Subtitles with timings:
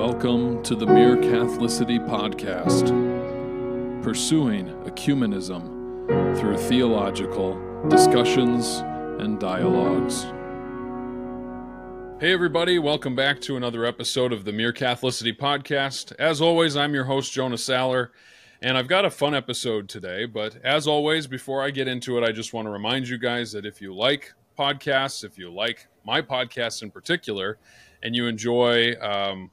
[0.00, 2.88] Welcome to the Mere Catholicity Podcast,
[4.02, 7.60] pursuing ecumenism through theological
[7.90, 8.78] discussions
[9.20, 10.22] and dialogues.
[12.18, 16.14] Hey, everybody, welcome back to another episode of the Mere Catholicity Podcast.
[16.18, 18.08] As always, I'm your host, Jonah Saller,
[18.62, 20.24] and I've got a fun episode today.
[20.24, 23.52] But as always, before I get into it, I just want to remind you guys
[23.52, 27.58] that if you like podcasts, if you like my podcast in particular,
[28.02, 29.50] and you enjoy um,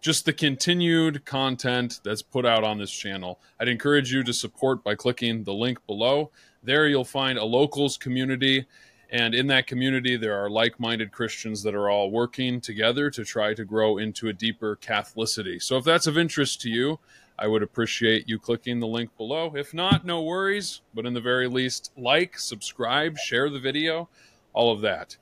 [0.00, 4.82] just the continued content that's put out on this channel, I'd encourage you to support
[4.82, 6.30] by clicking the link below.
[6.62, 8.66] There you'll find a locals community.
[9.12, 13.24] And in that community, there are like minded Christians that are all working together to
[13.24, 15.60] try to grow into a deeper Catholicity.
[15.60, 17.00] So if that's of interest to you,
[17.38, 19.54] I would appreciate you clicking the link below.
[19.56, 20.82] If not, no worries.
[20.94, 24.08] But in the very least, like, subscribe, share the video,
[24.52, 25.16] all of that.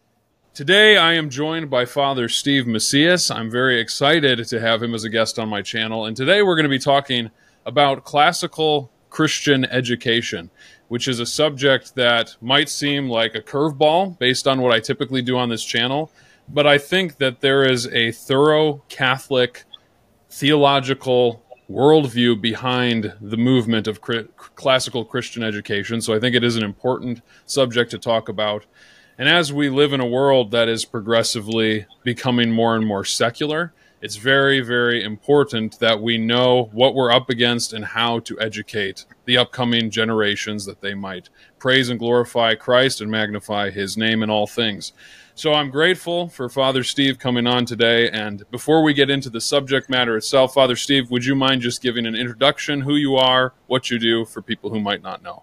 [0.59, 3.31] Today, I am joined by Father Steve Macias.
[3.31, 6.05] I'm very excited to have him as a guest on my channel.
[6.05, 7.31] And today, we're going to be talking
[7.65, 10.51] about classical Christian education,
[10.89, 15.23] which is a subject that might seem like a curveball based on what I typically
[15.23, 16.11] do on this channel.
[16.49, 19.63] But I think that there is a thorough Catholic
[20.29, 24.01] theological worldview behind the movement of
[24.57, 26.01] classical Christian education.
[26.01, 28.67] So I think it is an important subject to talk about.
[29.19, 33.73] And as we live in a world that is progressively becoming more and more secular,
[34.01, 39.07] it's very, very important that we know what we're up against and how to educate
[39.25, 44.31] the upcoming generations that they might praise and glorify Christ and magnify his name in
[44.31, 44.93] all things.
[45.35, 48.09] So I'm grateful for Father Steve coming on today.
[48.11, 51.83] And before we get into the subject matter itself, Father Steve, would you mind just
[51.83, 55.43] giving an introduction, who you are, what you do for people who might not know?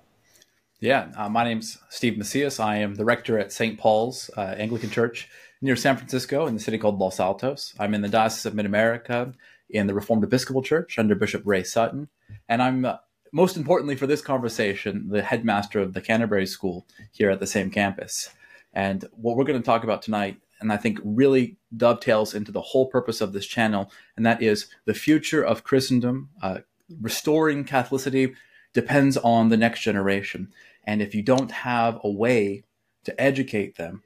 [0.82, 2.60] Yeah, uh, my name's Steve Macias.
[2.60, 3.80] I am the rector at St.
[3.80, 5.30] Paul's uh, Anglican Church
[5.62, 7.74] near San Francisco in the city called Los Altos.
[7.80, 9.34] I'm in the Diocese of Mid America
[9.70, 12.10] in the Reformed Episcopal Church under Bishop Ray Sutton.
[12.50, 12.98] And I'm, uh,
[13.32, 17.72] most importantly for this conversation, the headmaster of the Canterbury School here at the same
[17.72, 18.30] campus.
[18.74, 22.62] And what we're going to talk about tonight, and I think really dovetails into the
[22.62, 26.60] whole purpose of this channel, and that is the future of Christendom, uh,
[27.00, 28.36] restoring Catholicity
[28.76, 30.54] depends on the next generation.
[30.84, 32.66] And if you don't have a way
[33.06, 34.04] to educate them,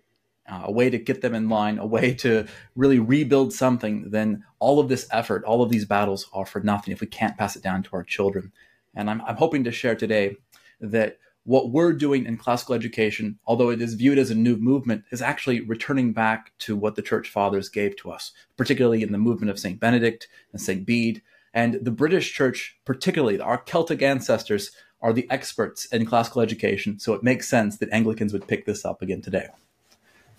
[0.47, 4.45] uh, a way to get them in line, a way to really rebuild something, then
[4.59, 7.55] all of this effort, all of these battles are for nothing if we can't pass
[7.55, 8.51] it down to our children.
[8.95, 10.37] And I'm, I'm hoping to share today
[10.79, 15.03] that what we're doing in classical education, although it is viewed as a new movement,
[15.11, 19.17] is actually returning back to what the church fathers gave to us, particularly in the
[19.17, 19.79] movement of St.
[19.79, 20.85] Benedict and St.
[20.85, 21.23] Bede.
[21.53, 24.71] And the British church, particularly our Celtic ancestors,
[25.01, 26.99] are the experts in classical education.
[26.99, 29.47] So it makes sense that Anglicans would pick this up again today.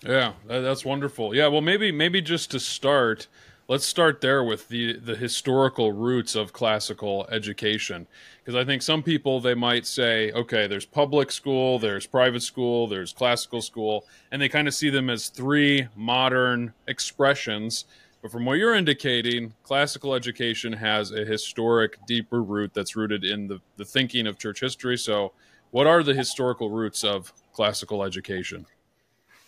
[0.05, 1.35] Yeah, that's wonderful.
[1.35, 3.27] Yeah, well, maybe maybe just to start,
[3.67, 8.07] let's start there with the the historical roots of classical education,
[8.39, 12.87] because I think some people they might say, okay, there's public school, there's private school,
[12.87, 17.85] there's classical school, and they kind of see them as three modern expressions
[18.21, 23.47] but from what you're indicating, classical education has a historic, deeper root that's rooted in
[23.47, 24.97] the, the thinking of church history.
[24.97, 25.33] So,
[25.71, 28.65] what are the historical roots of classical education?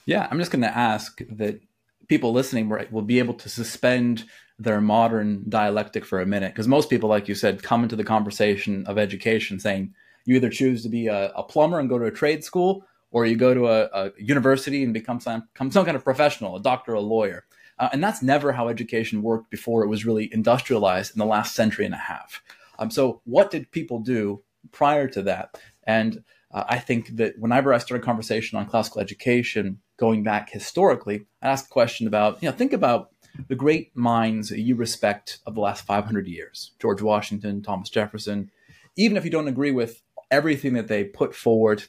[0.06, 1.59] Yeah, I'm just going to ask that
[2.07, 4.25] people listening will be able to suspend
[4.59, 6.53] their modern dialectic for a minute.
[6.53, 9.94] Because most people, like you said, come into the conversation of education saying
[10.25, 13.25] you either choose to be a, a plumber and go to a trade school, or
[13.25, 16.61] you go to a, a university and become some, become some kind of professional, a
[16.61, 17.45] doctor, a lawyer.
[17.83, 21.53] Uh, and that's never how education worked before it was really industrialized in the last
[21.53, 22.41] century and a half.
[22.79, 25.59] Um, so, what did people do prior to that?
[25.85, 26.23] And
[26.53, 31.25] uh, I think that whenever I start a conversation on classical education, going back historically,
[31.41, 33.09] I ask a question about, you know, think about
[33.49, 38.49] the great minds you respect of the last 500 years George Washington, Thomas Jefferson.
[38.95, 40.01] Even if you don't agree with
[40.31, 41.83] everything that they put forward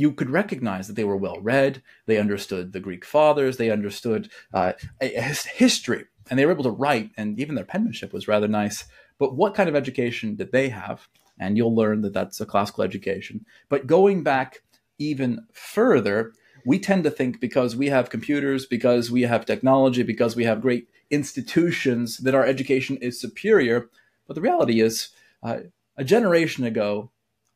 [0.00, 1.82] you could recognize that they were well read.
[2.06, 3.58] They understood the Greek fathers.
[3.58, 7.10] They understood uh, history, and they were able to write.
[7.18, 8.84] And even their penmanship was rather nice.
[9.18, 11.06] But what kind of education did they have?
[11.38, 13.44] And you'll learn that that's a classical education.
[13.68, 14.62] But going back
[14.98, 16.32] even further,
[16.64, 20.62] we tend to think because we have computers, because we have technology, because we have
[20.62, 23.90] great institutions, that our education is superior.
[24.26, 25.10] But the reality is,
[25.42, 25.60] uh,
[25.96, 27.10] a generation ago,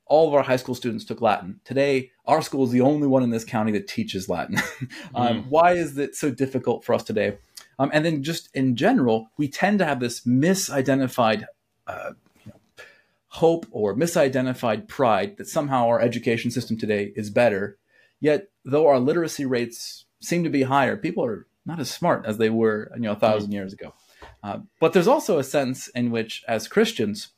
[0.06, 1.60] all of our high school students took Latin.
[1.64, 4.56] Today, our school is the only one in this county that teaches Latin.
[5.14, 5.46] um, mm.
[5.48, 7.38] Why is it so difficult for us today?
[7.78, 11.44] Um, and then, just in general, we tend to have this misidentified
[11.86, 12.12] uh,
[12.44, 12.84] you know,
[13.28, 17.78] hope or misidentified pride that somehow our education system today is better.
[18.20, 22.38] Yet, though our literacy rates seem to be higher, people are not as smart as
[22.38, 23.54] they were, you know, a thousand mm.
[23.54, 23.94] years ago.
[24.42, 27.28] Uh, but there's also a sense in which, as Christians,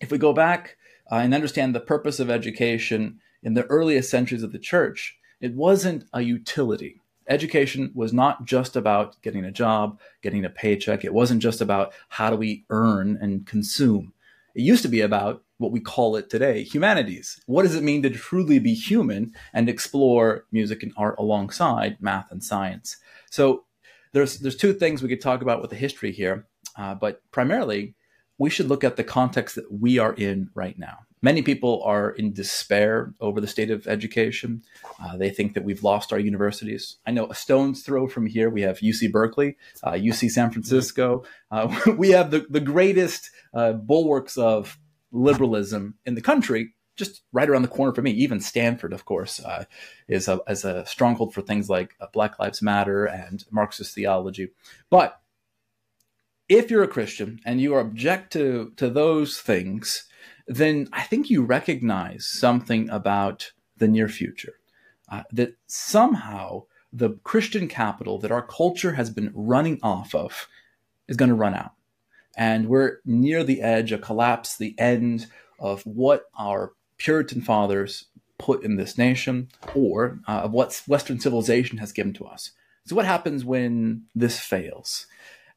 [0.00, 0.76] if we go back
[1.10, 5.54] uh, and understand the purpose of education in the earliest centuries of the church, it
[5.54, 7.00] wasn't a utility.
[7.28, 11.04] Education was not just about getting a job, getting a paycheck.
[11.04, 14.12] It wasn't just about how do we earn and consume.
[14.54, 17.40] It used to be about what we call it today humanities.
[17.46, 22.30] What does it mean to truly be human and explore music and art alongside math
[22.30, 22.96] and science?
[23.30, 23.64] So
[24.12, 26.46] there's there's two things we could talk about with the history here,
[26.76, 27.94] uh, but primarily
[28.38, 30.98] we should look at the context that we are in right now.
[31.22, 34.62] Many people are in despair over the state of education.
[35.02, 36.98] Uh, they think that we've lost our universities.
[37.06, 41.24] I know a stone's throw from here, we have UC Berkeley, uh, UC San Francisco.
[41.50, 44.78] Uh, we have the, the greatest uh, bulwarks of
[45.12, 48.10] liberalism in the country, just right around the corner for me.
[48.10, 49.64] Even Stanford, of course, uh,
[50.08, 54.50] is, a, is a stronghold for things like uh, Black Lives Matter and Marxist theology.
[54.90, 55.18] But
[56.48, 60.06] if you're a Christian and you object to, to those things,
[60.46, 64.54] then I think you recognize something about the near future.
[65.08, 66.62] Uh, that somehow
[66.92, 70.48] the Christian capital that our culture has been running off of
[71.08, 71.72] is going to run out.
[72.36, 75.26] And we're near the edge, a collapse, the end
[75.58, 78.06] of what our Puritan fathers
[78.38, 82.50] put in this nation or uh, of what Western civilization has given to us.
[82.86, 85.06] So, what happens when this fails?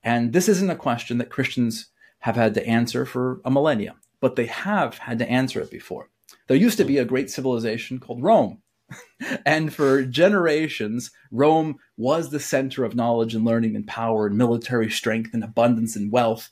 [0.03, 1.87] And this isn't a question that Christians
[2.19, 6.09] have had to answer for a millennia, but they have had to answer it before.
[6.47, 8.61] There used to be a great civilization called Rome.
[9.45, 14.89] and for generations, Rome was the center of knowledge and learning and power and military
[14.89, 16.49] strength and abundance and wealth.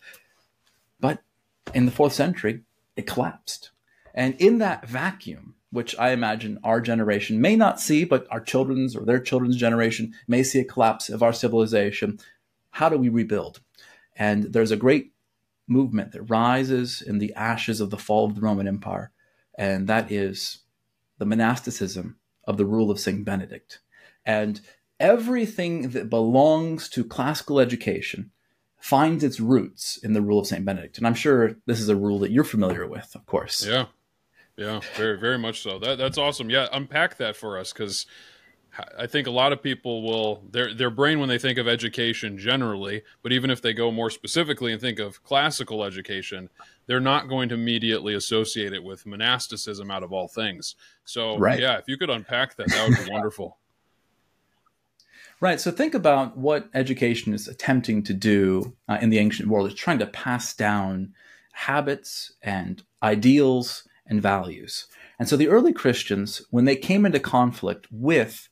[0.99, 1.21] But
[1.73, 2.61] in the fourth century,
[2.95, 3.71] it collapsed.
[4.13, 8.95] And in that vacuum, which I imagine our generation may not see, but our children's
[8.95, 12.19] or their children's generation may see a collapse of our civilization,
[12.75, 13.61] how do we rebuild?
[14.17, 15.13] And there's a great
[15.65, 19.11] movement that rises in the ashes of the fall of the Roman Empire,
[19.57, 20.59] and that is
[21.17, 23.23] the monasticism of the rule of St.
[23.23, 23.79] Benedict.
[24.25, 24.59] And
[24.99, 28.31] everything that belongs to classical education
[28.77, 30.65] finds its roots in the rule of St.
[30.65, 30.97] Benedict.
[30.97, 33.65] And I'm sure this is a rule that you're familiar with, of course.
[33.65, 33.85] Yeah.
[34.57, 35.79] Yeah, very, very much so.
[35.79, 36.49] That, that's awesome.
[36.49, 38.05] Yeah, unpack that for us because
[38.97, 42.37] I think a lot of people will their their brain when they think of education
[42.37, 46.49] generally, but even if they go more specifically and think of classical education,
[46.87, 50.75] they're not going to immediately associate it with monasticism out of all things.
[51.05, 51.59] So right.
[51.59, 53.57] yeah, if you could unpack that, that would be wonderful.
[55.41, 55.59] Right.
[55.59, 59.69] So think about what education is attempting to do uh, in the ancient world.
[59.69, 61.13] It's trying to pass down
[61.51, 64.87] habits and ideals and values.
[65.19, 68.47] And so the early Christians, when they came into conflict with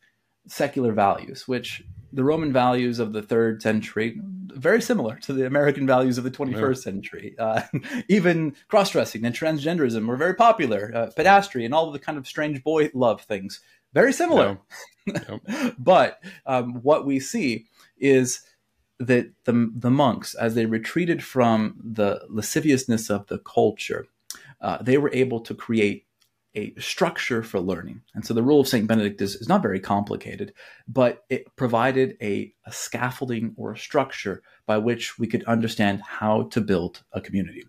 [0.47, 4.19] secular values, which the Roman values of the third century,
[4.53, 6.73] very similar to the American values of the 21st yeah.
[6.73, 7.35] century.
[7.39, 7.61] Uh,
[8.07, 10.91] even cross dressing and transgenderism were very popular.
[10.93, 13.61] Uh, pedastry and all of the kind of strange boy love things,
[13.93, 14.47] very similar.
[14.47, 14.57] Yeah.
[15.05, 15.75] Yep.
[15.79, 17.65] but um, what we see
[17.97, 18.41] is
[18.99, 24.07] that the, the monks, as they retreated from the lasciviousness of the culture,
[24.61, 26.05] uh, they were able to create
[26.55, 28.01] a structure for learning.
[28.13, 28.87] And so the rule of St.
[28.87, 30.53] Benedict is, is not very complicated,
[30.87, 36.43] but it provided a, a scaffolding or a structure by which we could understand how
[36.43, 37.65] to build a community.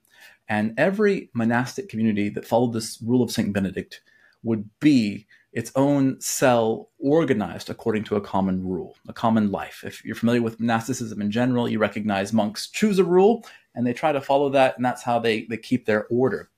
[0.48, 3.52] And every monastic community that followed this rule of St.
[3.52, 4.02] Benedict
[4.42, 9.82] would be its own cell organized according to a common rule, a common life.
[9.86, 13.92] If you're familiar with monasticism in general, you recognize monks choose a rule and they
[13.92, 16.50] try to follow that, and that's how they, they keep their order.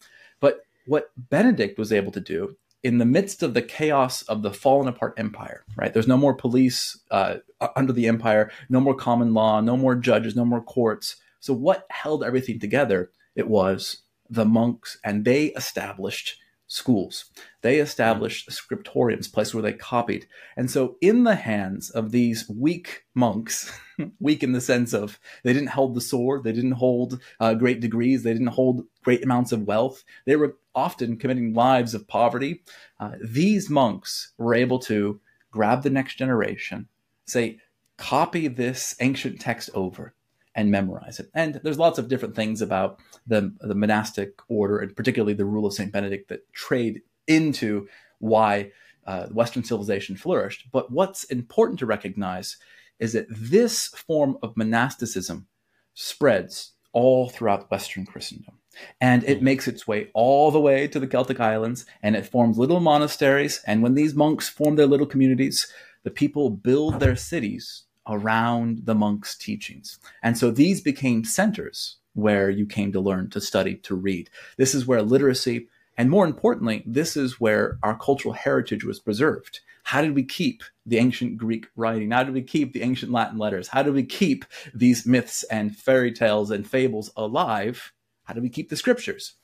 [0.87, 4.87] What Benedict was able to do in the midst of the chaos of the fallen
[4.87, 5.93] apart empire, right?
[5.93, 7.37] There's no more police uh,
[7.75, 11.16] under the empire, no more common law, no more judges, no more courts.
[11.40, 13.11] So, what held everything together?
[13.35, 16.38] It was the monks, and they established
[16.69, 17.26] schools.
[17.62, 20.26] They established scriptoriums, places where they copied.
[20.57, 23.73] And so, in the hands of these weak monks,
[24.21, 27.81] weak in the sense of they didn't hold the sword, they didn't hold uh, great
[27.81, 32.62] degrees, they didn't hold great amounts of wealth, they were often committing lives of poverty.
[33.00, 36.87] Uh, these monks were able to grab the next generation,
[37.26, 37.59] say,
[37.97, 40.14] copy this ancient text over
[40.54, 41.28] and memorize it.
[41.35, 45.66] And there's lots of different things about the, the monastic order, and particularly the rule
[45.66, 45.92] of St.
[45.92, 48.73] Benedict, that trade into why
[49.06, 50.68] uh, Western civilization flourished.
[50.73, 52.56] But what's important to recognize
[52.99, 55.47] is that this form of monasticism
[55.95, 58.59] spreads all throughout Western Christendom.
[59.00, 59.45] And it hmm.
[59.45, 63.62] makes its way all the way to the Celtic Islands, and it forms little monasteries.
[63.66, 65.66] And when these monks form their little communities,
[66.02, 69.99] the people build their cities around the monks' teachings.
[70.23, 74.30] And so these became centers where you came to learn, to study, to read.
[74.56, 75.68] This is where literacy,
[75.99, 79.61] and more importantly, this is where our cultural heritage was preserved.
[79.85, 82.11] How did we keep the ancient Greek writing?
[82.11, 83.68] How did we keep the ancient Latin letters?
[83.68, 87.92] How did we keep these myths and fairy tales and fables alive?
[88.26, 89.35] How do we keep the scriptures?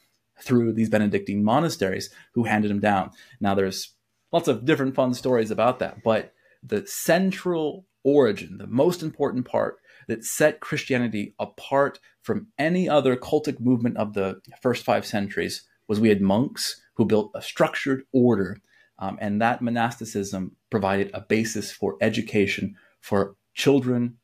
[0.40, 3.10] Through these Benedictine monasteries who handed them down.
[3.40, 3.94] Now, there's
[4.32, 9.76] lots of different fun stories about that, but the central origin, the most important part
[10.08, 16.00] that set Christianity apart from any other cultic movement of the first five centuries was
[16.00, 18.58] we had monks who built a structured order
[18.98, 24.16] um, and that monasticism provided a basis for education for children,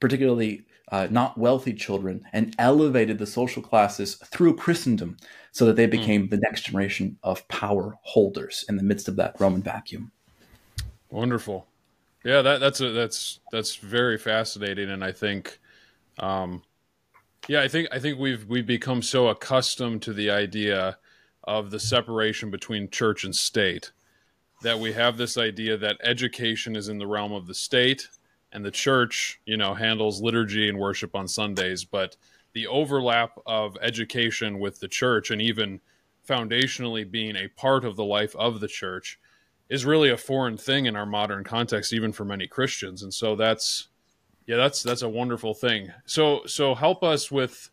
[0.00, 5.16] particularly uh, not wealthy children, and elevated the social classes through Christendom
[5.52, 5.90] so that they hmm.
[5.90, 6.30] became mm.
[6.30, 10.12] the next generation of power holders in the midst of that Roman vacuum.
[11.10, 11.66] Wonderful.
[12.24, 15.58] Yeah, that, that's a, that's that's very fascinating, and I think,
[16.18, 16.62] um,
[17.46, 20.98] yeah, I think I think we've we've become so accustomed to the idea
[21.44, 23.92] of the separation between church and state
[24.62, 28.08] that we have this idea that education is in the realm of the state
[28.52, 32.16] and the church, you know, handles liturgy and worship on Sundays, but
[32.52, 35.80] the overlap of education with the church and even
[36.26, 39.18] foundationally being a part of the life of the church
[39.68, 43.02] is really a foreign thing in our modern context even for many Christians.
[43.02, 43.88] And so that's
[44.46, 45.92] yeah, that's that's a wonderful thing.
[46.06, 47.70] So so help us with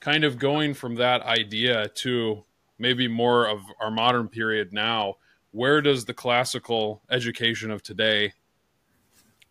[0.00, 2.44] kind of going from that idea to
[2.78, 5.16] maybe more of our modern period now
[5.50, 8.32] where does the classical education of today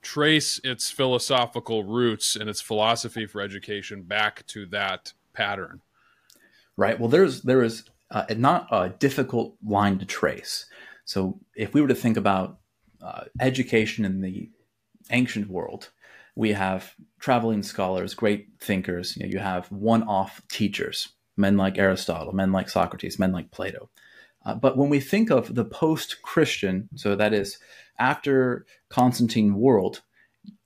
[0.08, 5.82] trace its philosophical roots and its philosophy for education back to that pattern?
[6.78, 6.98] Right.
[6.98, 10.66] Well, there's there is uh, not a difficult line to trace.
[11.04, 12.60] So if we were to think about
[13.02, 14.50] uh, education in the
[15.10, 15.90] ancient world,
[16.36, 19.18] we have traveling scholars, great thinkers.
[19.18, 23.90] You, know, you have one-off teachers, men like Aristotle, men like Socrates, men like Plato.
[24.46, 27.60] Uh, but when we think of the post Christian, so that is
[28.00, 30.02] after Constantine world,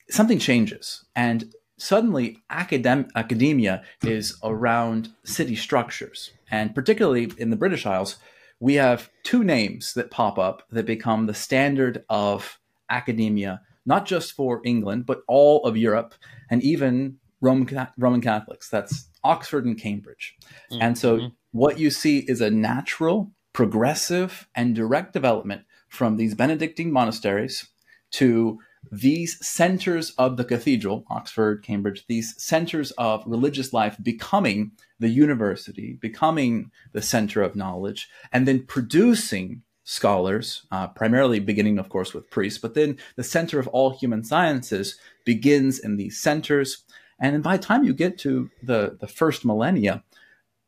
[0.10, 1.06] something changes.
[1.16, 6.32] And suddenly academ- academia is around city structures.
[6.50, 8.18] And particularly in the British Isles,
[8.60, 12.60] we have two names that pop up that become the standard of
[12.90, 16.14] academia, not just for England, but all of Europe
[16.50, 18.70] and even Roman, Roman Catholics.
[18.70, 20.36] That's Oxford and Cambridge.
[20.72, 20.82] Mm-hmm.
[20.82, 26.92] And so what you see is a natural progressive and direct development from these Benedictine
[26.92, 27.68] monasteries
[28.12, 28.60] to
[28.92, 36.00] these centers of the cathedral, Oxford, Cambridge, these centers of religious life becoming the university,
[36.02, 42.30] becoming the center of knowledge, and then producing scholars, uh, primarily beginning, of course, with
[42.32, 46.84] priests, but then the center of all human sciences begins in these centers.
[47.20, 50.04] And by the time you get to the, the first millennia,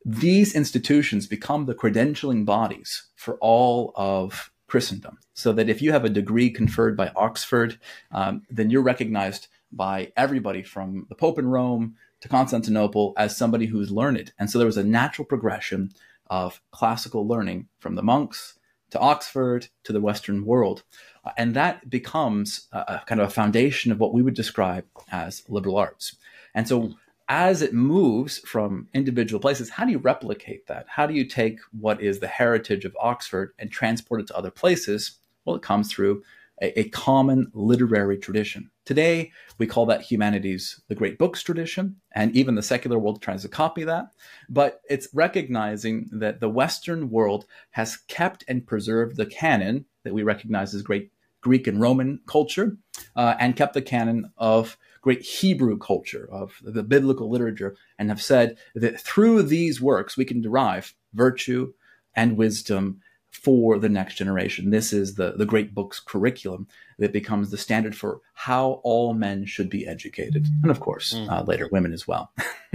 [0.06, 5.20] these institutions become the credentialing bodies for all of Christendom.
[5.34, 7.80] So that if you have a degree conferred by Oxford,
[8.12, 13.66] um, then you're recognized by everybody from the Pope in Rome to Constantinople as somebody
[13.66, 14.32] who's learned.
[14.40, 15.92] And so there was a natural progression
[16.28, 18.58] of classical learning from the monks
[18.92, 20.84] to Oxford to the Western world.
[21.26, 24.86] Uh, and that becomes a, a kind of a foundation of what we would describe
[25.12, 26.16] as liberal arts.
[26.54, 26.94] And so
[27.30, 30.86] as it moves from individual places, how do you replicate that?
[30.90, 34.52] How do you take what is the heritage of Oxford and transport it to other
[34.52, 35.20] places?
[35.46, 36.24] Well, it comes through
[36.62, 38.70] a, a common literary tradition.
[38.86, 43.44] Today, we call that humanities the great books tradition, and even the secular world tries
[43.44, 44.08] to copy that.
[44.50, 50.24] But it's recognizing that the Western world has kept and preserved the canon that we
[50.24, 51.12] recognize as great
[51.42, 52.78] Greek and Roman culture,
[53.16, 58.22] uh, and kept the canon of great Hebrew culture, of the biblical literature, and have
[58.22, 61.74] said that through these works we can derive virtue
[62.16, 64.70] and wisdom for the next generation.
[64.70, 66.68] This is the, the great book's curriculum
[67.00, 70.48] that becomes the standard for how all men should be educated.
[70.62, 71.30] And of course, mm.
[71.30, 72.32] uh, later women as well.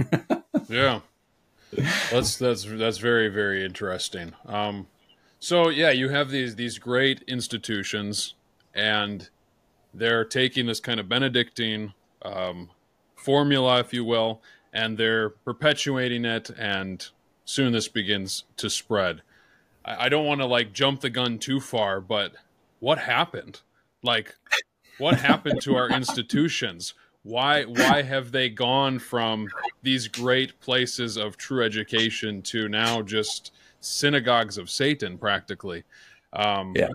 [0.69, 0.99] yeah.
[2.11, 4.33] That's that's that's very very interesting.
[4.47, 4.87] Um,
[5.39, 8.33] so yeah, you have these these great institutions,
[8.73, 9.29] and
[9.93, 11.93] they're taking this kind of Benedictine
[12.23, 12.69] um,
[13.15, 14.41] formula, if you will,
[14.73, 16.49] and they're perpetuating it.
[16.51, 17.05] And
[17.45, 19.21] soon this begins to spread.
[19.85, 22.33] I, I don't want to like jump the gun too far, but
[22.79, 23.61] what happened?
[24.03, 24.35] Like,
[24.97, 26.93] what happened to our institutions?
[27.23, 29.49] Why why have they gone from
[29.83, 35.83] these great places of true education to now just synagogues of Satan, practically?
[36.31, 36.89] Um, yeah.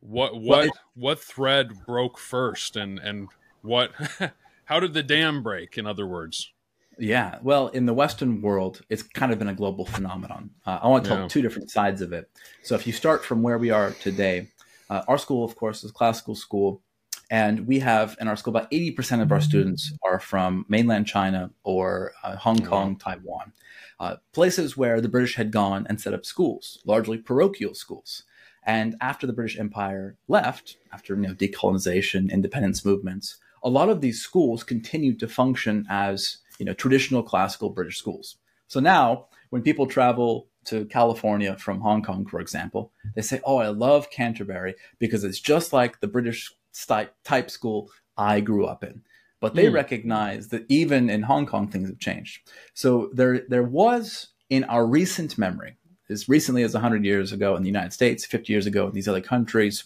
[0.00, 3.28] What what well, it, what thread broke first, and and
[3.62, 3.92] what
[4.68, 6.52] how did the dam break in other words?
[6.98, 10.50] Yeah well in the western world it's kind of been a global phenomenon.
[10.66, 11.28] Uh, i want to tell yeah.
[11.28, 12.30] two different sides of it.
[12.62, 14.48] So if you start from where we are today
[14.90, 16.82] uh, our school of course is a classical school
[17.30, 21.50] and we have in our school about 80% of our students are from mainland china
[21.62, 23.52] or uh, hong kong taiwan
[24.00, 28.24] uh, places where the british had gone and set up schools largely parochial schools.
[28.68, 34.00] And after the British Empire left, after you know, decolonization, independence movements, a lot of
[34.00, 38.36] these schools continued to function as you know traditional classical British schools.
[38.66, 43.58] So now, when people travel to California from Hong Kong, for example, they say, "Oh,
[43.58, 46.52] I love Canterbury because it's just like the British
[47.24, 49.02] type school I grew up in."
[49.40, 49.72] But they mm.
[49.72, 52.40] recognize that even in Hong Kong, things have changed.
[52.74, 55.76] So there, there was in our recent memory,
[56.10, 59.06] as recently as 100 years ago in the United States, 50 years ago in these
[59.06, 59.84] other countries,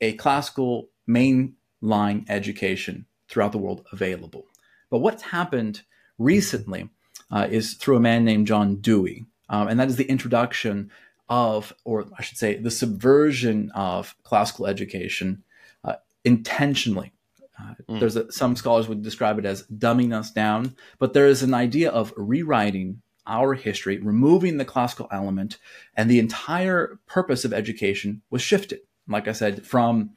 [0.00, 4.46] a classical mainline education throughout the world available.
[4.90, 5.82] But what's happened
[6.18, 6.90] recently
[7.30, 10.90] uh, is through a man named John Dewey, um, and that is the introduction
[11.28, 15.44] of, or I should say, the subversion of classical education
[15.84, 15.94] uh,
[16.24, 17.12] intentionally.
[17.58, 18.00] Uh, mm.
[18.00, 21.54] There's a, some scholars would describe it as dumbing us down, but there is an
[21.54, 25.58] idea of rewriting our history, removing the classical element,
[25.96, 28.80] and the entire purpose of education was shifted.
[29.06, 30.10] Like I said, from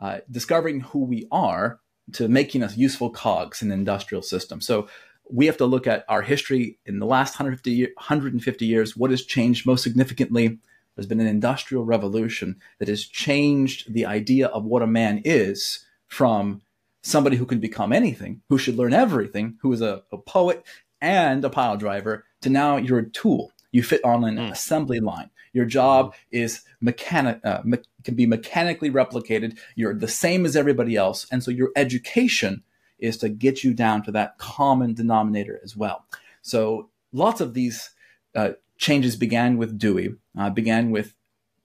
[0.00, 1.80] uh, discovering who we are
[2.12, 4.60] to making us useful cogs in the industrial system.
[4.60, 4.88] So
[5.28, 8.96] we have to look at our history in the last 150, 150 years.
[8.96, 10.58] What has changed most significantly?
[10.94, 15.84] There's been an industrial revolution that has changed the idea of what a man is
[16.06, 16.62] from
[17.02, 20.64] somebody who can become anything, who should learn everything, who is a, a poet
[21.00, 23.52] and a pile driver, to now you're a tool.
[23.72, 24.50] You fit on an mm.
[24.50, 25.30] assembly line.
[25.56, 29.58] Your job is mechanic uh, me- can be mechanically replicated.
[29.74, 32.62] You're the same as everybody else, and so your education
[32.98, 36.04] is to get you down to that common denominator as well.
[36.42, 37.88] So lots of these
[38.34, 41.14] uh, changes began with Dewey, uh, began with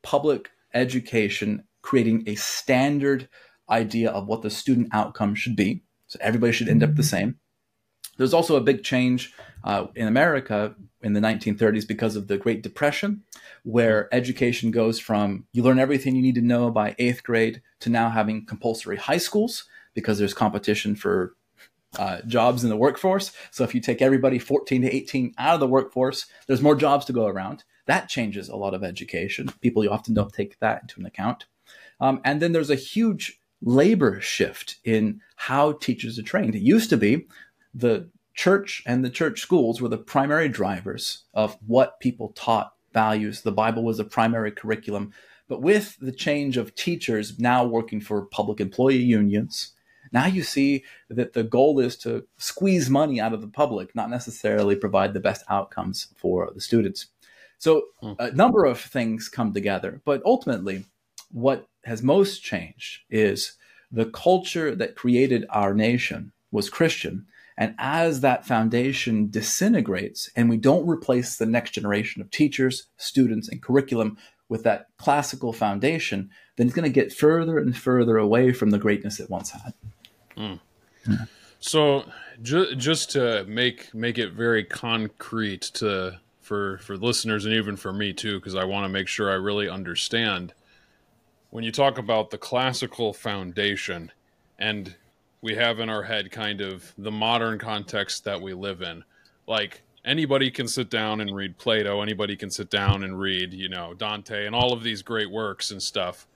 [0.04, 3.28] public education creating a standard
[3.70, 5.84] idea of what the student outcome should be.
[6.08, 7.41] So everybody should end up the same.
[8.18, 12.62] There's also a big change uh, in America in the 1930s because of the Great
[12.62, 13.24] Depression,
[13.64, 17.90] where education goes from you learn everything you need to know by eighth grade to
[17.90, 21.36] now having compulsory high schools because there's competition for
[22.00, 23.32] uh, jobs in the workforce.
[23.52, 27.06] So if you take everybody 14 to 18 out of the workforce, there's more jobs
[27.06, 27.64] to go around.
[27.86, 29.52] That changes a lot of education.
[29.62, 31.46] People often don't take that into an account.
[32.00, 36.56] Um, and then there's a huge labor shift in how teachers are trained.
[36.56, 37.28] It used to be
[37.74, 43.42] the church and the church schools were the primary drivers of what people taught values.
[43.42, 45.14] The Bible was a primary curriculum.
[45.48, 49.74] But with the change of teachers now working for public employee unions,
[50.14, 54.10] now you see that the goal is to squeeze money out of the public, not
[54.10, 57.08] necessarily provide the best outcomes for the students.
[57.58, 58.14] So hmm.
[58.18, 60.86] a number of things come together, but ultimately,
[61.32, 63.54] what has most changed is
[63.92, 67.26] the culture that created our nation was Christian,
[67.58, 73.50] and as that foundation disintegrates and we don't replace the next generation of teachers, students,
[73.50, 74.18] and curriculum
[74.50, 78.78] with that classical foundation, then it's going to get further and further away from the
[78.78, 79.74] greatness it once had.
[80.38, 80.60] Mm.
[81.08, 81.26] Yeah.
[81.60, 82.06] So,
[82.42, 87.94] ju- just to make make it very concrete to for for listeners and even for
[87.94, 90.54] me too, because I want to make sure I really understand.
[91.50, 94.12] When you talk about the classical foundation,
[94.58, 94.96] and
[95.42, 99.04] we have in our head kind of the modern context that we live in.
[99.48, 103.70] Like anybody can sit down and read Plato, anybody can sit down and read, you
[103.70, 106.28] know, Dante and all of these great works and stuff.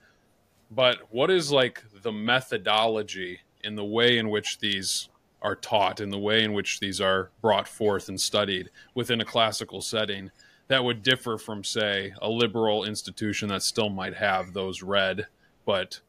[0.70, 5.08] But what is like the methodology in the way in which these
[5.40, 9.24] are taught, in the way in which these are brought forth and studied within a
[9.24, 10.30] classical setting
[10.68, 15.26] that would differ from, say, a liberal institution that still might have those read
[15.66, 16.00] but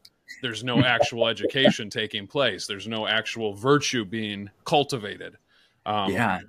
[0.41, 2.67] there's no actual education taking place.
[2.67, 5.37] There's no actual virtue being cultivated.
[5.85, 6.39] Um, yeah.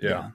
[0.00, 0.08] yeah.
[0.08, 0.30] yeah.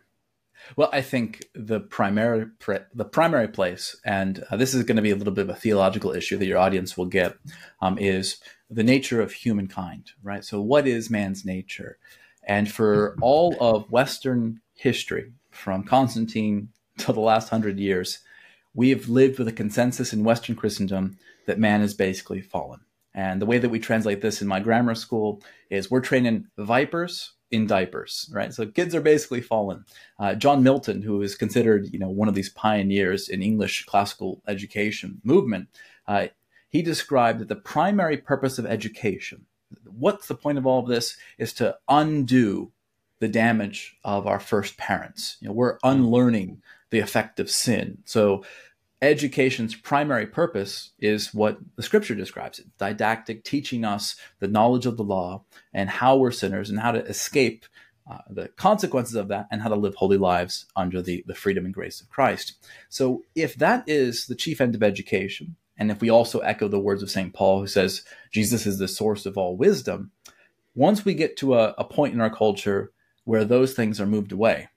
[0.76, 2.48] Well, I think the primary
[2.94, 5.60] the primary place, and uh, this is going to be a little bit of a
[5.60, 7.36] theological issue that your audience will get,
[7.82, 8.38] um, is
[8.70, 10.44] the nature of humankind, right?
[10.44, 11.98] So, what is man's nature?
[12.44, 18.20] And for all of Western history, from Constantine to the last hundred years,
[18.74, 22.82] we have lived with a consensus in Western Christendom that man is basically fallen.
[23.13, 27.34] And the way that we translate this in my grammar school is we're training vipers
[27.52, 28.54] in diapers, right?
[28.54, 29.84] So kids are basically fallen.
[30.19, 34.41] Uh, John Milton, who is considered, you know, one of these pioneers in English classical
[34.48, 35.67] education movement,
[36.08, 36.28] uh,
[36.69, 39.48] he described that the primary purpose of education
[39.86, 41.17] what's the point of all of this?
[41.38, 42.72] Is to undo
[43.19, 45.38] the damage of our first parents.
[45.41, 48.00] You know, we're unlearning the effect of sin.
[48.06, 48.43] So
[49.02, 54.98] education's primary purpose is what the scripture describes it didactic, teaching us the knowledge of
[54.98, 57.66] the law and how we're sinners and how to escape
[58.10, 61.64] uh, the consequences of that and how to live holy lives under the, the freedom
[61.64, 62.54] and grace of Christ.
[62.90, 66.80] So, if that is the chief end of education, and if we also echo the
[66.80, 67.34] words of St.
[67.34, 70.12] Paul, who says Jesus is the source of all wisdom,
[70.76, 72.92] once we get to a, a point in our culture
[73.26, 74.70] where those things are moved away,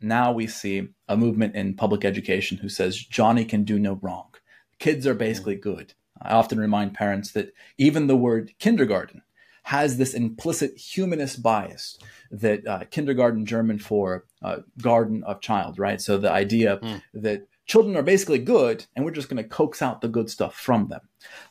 [0.00, 4.34] now we see a movement in public education who says Johnny can do no wrong.
[4.78, 5.62] Kids are basically mm.
[5.62, 5.94] good.
[6.22, 9.22] I often remind parents that even the word kindergarten
[9.64, 11.98] has this implicit humanist bias
[12.30, 16.00] that uh, kindergarten German for uh, garden of child, right?
[16.00, 17.02] So the idea mm.
[17.14, 20.54] that children are basically good and we're just going to coax out the good stuff
[20.54, 21.00] from them.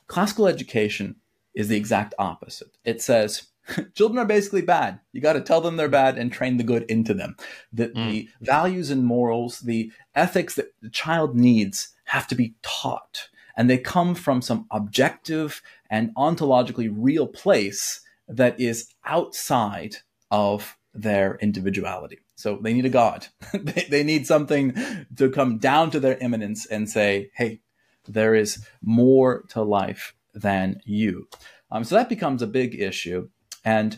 [0.07, 1.15] Classical education
[1.53, 2.77] is the exact opposite.
[2.83, 3.43] It says
[3.93, 4.99] children are basically bad.
[5.11, 7.35] You got to tell them they're bad and train the good into them.
[7.73, 8.09] That mm.
[8.09, 13.29] the values and morals, the ethics that the child needs have to be taught.
[13.55, 19.97] And they come from some objective and ontologically real place that is outside
[20.31, 22.19] of their individuality.
[22.35, 23.27] So they need a God.
[23.53, 24.73] they, they need something
[25.17, 27.59] to come down to their immanence and say, hey,
[28.07, 31.27] there is more to life than you.
[31.71, 33.29] Um, so that becomes a big issue.
[33.63, 33.97] And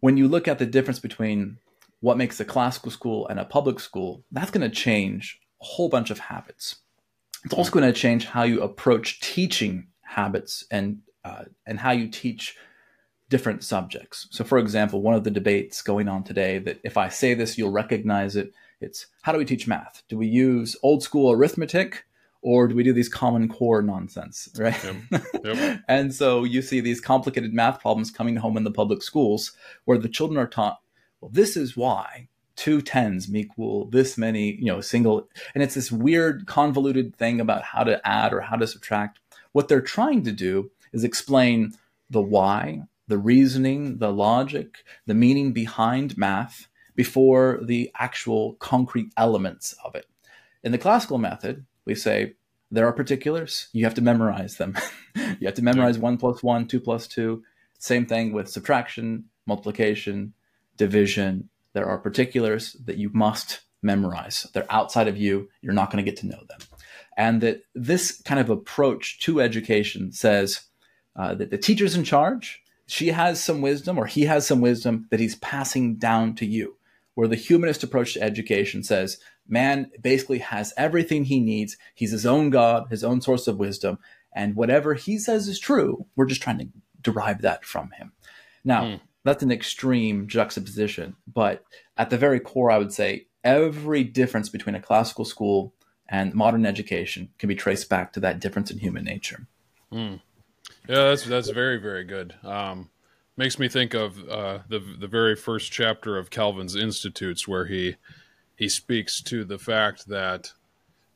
[0.00, 1.58] when you look at the difference between
[2.00, 5.88] what makes a classical school and a public school, that's going to change a whole
[5.88, 6.76] bunch of habits.
[7.44, 12.08] It's also going to change how you approach teaching habits and uh, and how you
[12.08, 12.56] teach
[13.30, 14.28] different subjects.
[14.30, 17.56] So, for example, one of the debates going on today that if I say this,
[17.56, 18.52] you'll recognize it.
[18.80, 20.02] It's how do we teach math?
[20.08, 22.04] Do we use old school arithmetic
[22.44, 25.24] or do we do these common core nonsense right yep.
[25.42, 25.80] Yep.
[25.88, 29.52] and so you see these complicated math problems coming home in the public schools
[29.86, 30.80] where the children are taught
[31.20, 35.90] well this is why two tens equal this many you know single and it's this
[35.90, 39.18] weird convoluted thing about how to add or how to subtract
[39.52, 41.72] what they're trying to do is explain
[42.10, 49.74] the why the reasoning the logic the meaning behind math before the actual concrete elements
[49.84, 50.06] of it
[50.62, 52.34] in the classical method we say
[52.70, 53.68] there are particulars.
[53.72, 54.76] You have to memorize them.
[55.14, 57.42] you have to memorize one plus one, two plus two.
[57.78, 60.34] Same thing with subtraction, multiplication,
[60.76, 61.48] division.
[61.72, 64.46] There are particulars that you must memorize.
[64.52, 65.48] They're outside of you.
[65.60, 66.60] You're not going to get to know them.
[67.16, 70.62] And that this kind of approach to education says
[71.16, 72.60] uh, that the teacher's in charge.
[72.86, 76.76] She has some wisdom, or he has some wisdom that he's passing down to you.
[77.14, 81.76] Where the humanist approach to education says man basically has everything he needs.
[81.94, 83.98] He's his own God, his own source of wisdom.
[84.34, 86.68] And whatever he says is true, we're just trying to
[87.00, 88.12] derive that from him.
[88.64, 89.00] Now, mm.
[89.22, 91.16] that's an extreme juxtaposition.
[91.32, 91.64] But
[91.96, 95.74] at the very core, I would say every difference between a classical school
[96.08, 99.46] and modern education can be traced back to that difference in human nature.
[99.92, 100.20] Mm.
[100.88, 102.34] Yeah, that's that's very very good.
[102.42, 102.90] Um,
[103.36, 107.96] makes me think of uh, the the very first chapter of Calvin's Institutes, where he
[108.56, 110.52] he speaks to the fact that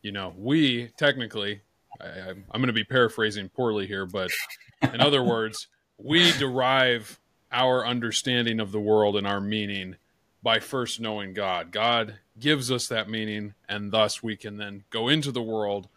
[0.03, 1.61] you know we technically
[2.01, 4.31] I, am going to be paraphrasing poorly here but
[4.83, 7.19] in other words we derive
[7.51, 9.97] our understanding of the world and our meaning
[10.43, 11.73] by first knowing god.
[11.73, 15.89] God gives us that meaning and thus we can then go into the world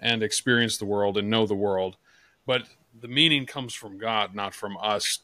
[0.00, 1.96] and experience the world and know the world.
[2.46, 2.64] But
[3.00, 5.20] the meaning comes from god not from us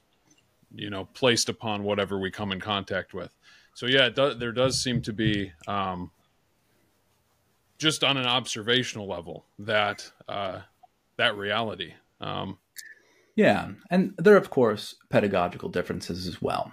[0.74, 3.34] you know placed upon whatever we come in contact with
[3.74, 6.10] so yeah, do, there does seem to be um,
[7.78, 10.60] just on an observational level that uh,
[11.16, 11.94] that reality.
[12.20, 12.58] Um,
[13.36, 16.72] yeah, and there are of course pedagogical differences as well.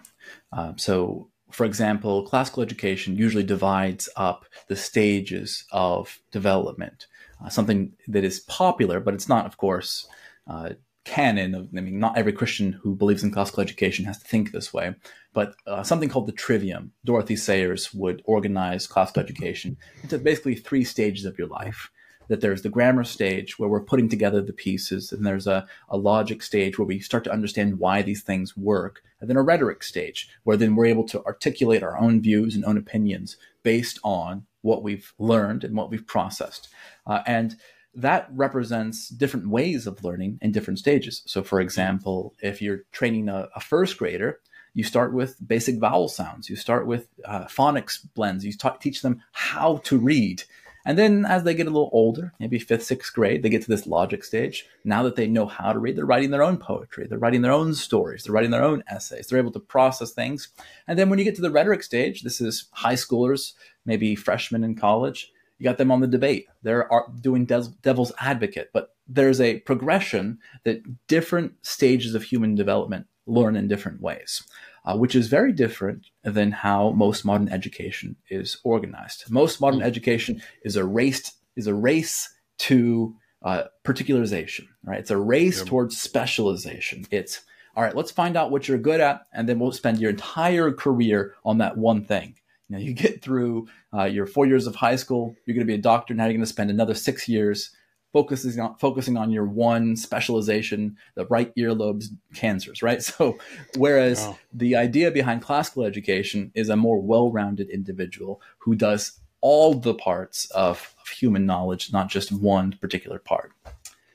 [0.51, 7.07] Uh, so, for example, classical education usually divides up the stages of development.
[7.43, 10.07] Uh, something that is popular, but it's not, of course,
[10.47, 10.71] uh,
[11.05, 14.51] canon of, I mean, not every Christian who believes in classical education has to think
[14.51, 14.95] this way,
[15.37, 16.93] but uh, something called the trivium.
[17.05, 21.91] Dorothy Sayers would organize classical education into basically three stages of your life.
[22.27, 25.95] That there's the grammar stage where we're putting together the pieces, and there's a, a
[25.95, 29.83] logic stage where we start to understand why these things work, and then a rhetoric
[29.83, 34.47] stage where then we're able to articulate our own views and own opinions based on
[34.61, 36.67] what we've learned and what we've processed.
[37.05, 37.57] Uh, and
[37.93, 41.21] that represents different ways of learning in different stages.
[41.27, 44.39] So, for example, if you're training a, a first grader,
[44.77, 46.51] you start with basic vowel sounds.
[46.51, 48.45] You start with uh, phonics blends.
[48.45, 50.43] You teach them how to read.
[50.85, 53.69] And then as they get a little older, maybe fifth, sixth grade, they get to
[53.69, 54.67] this logic stage.
[54.85, 57.51] Now that they know how to read, they're writing their own poetry, they're writing their
[57.51, 60.49] own stories, they're writing their own essays, they're able to process things.
[60.87, 64.63] And then when you get to the rhetoric stage, this is high schoolers, maybe freshmen
[64.63, 66.45] in college, you got them on the debate.
[66.61, 66.87] They're
[67.19, 73.67] doing devil's advocate, but there's a progression that different stages of human development learn in
[73.67, 74.43] different ways,
[74.85, 79.29] uh, which is very different than how most modern education is organized.
[79.29, 79.87] Most modern mm-hmm.
[79.87, 84.99] education is a race is a race to uh, particularization, right?
[84.99, 85.67] It's a race yep.
[85.67, 87.05] towards specialization.
[87.11, 87.41] It's
[87.75, 87.95] all right.
[87.95, 91.59] Let's find out what you're good at, and then we'll spend your entire career on
[91.59, 92.35] that one thing.
[92.69, 95.71] You know, you get through uh, your four years of high school, you're going to
[95.71, 96.13] be a doctor.
[96.13, 97.71] Now you're going to spend another six years
[98.13, 103.01] focusing on focusing on your one specialization, the right earlobes cancers, right?
[103.17, 103.37] So,
[103.77, 109.93] whereas the idea behind classical education is a more well-rounded individual who does all the
[109.93, 113.51] parts of, of human knowledge, not just one particular part.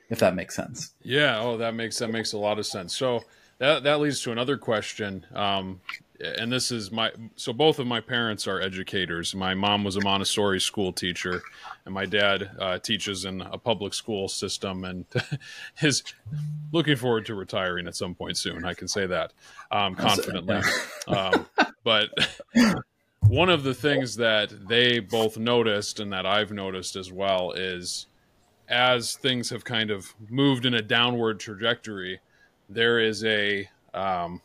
[0.09, 0.93] If that makes sense.
[1.01, 1.39] Yeah.
[1.39, 2.95] Oh, that makes that makes a lot of sense.
[2.95, 3.23] So
[3.57, 5.25] that that leads to another question.
[5.33, 5.81] Um,
[6.23, 9.35] and this is my so both of my parents are educators.
[9.35, 11.41] My mom was a Montessori school teacher,
[11.85, 15.05] and my dad uh, teaches in a public school system and
[15.81, 16.03] is
[16.71, 18.65] looking forward to retiring at some point soon.
[18.65, 19.33] I can say that
[19.71, 20.61] um, confidently.
[21.07, 21.45] um,
[21.83, 22.09] but
[23.27, 28.07] one of the things that they both noticed and that I've noticed as well is
[28.69, 32.19] as things have kind of moved in a downward trajectory,
[32.69, 34.41] there is a um,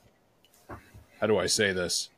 [1.20, 2.10] how do I say this?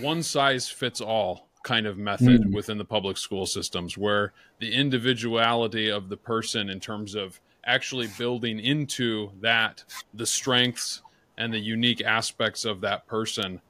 [0.00, 2.54] One size fits all kind of method mm.
[2.54, 8.06] within the public school systems where the individuality of the person in terms of actually
[8.18, 9.82] building into that
[10.12, 11.02] the strengths
[11.38, 13.60] and the unique aspects of that person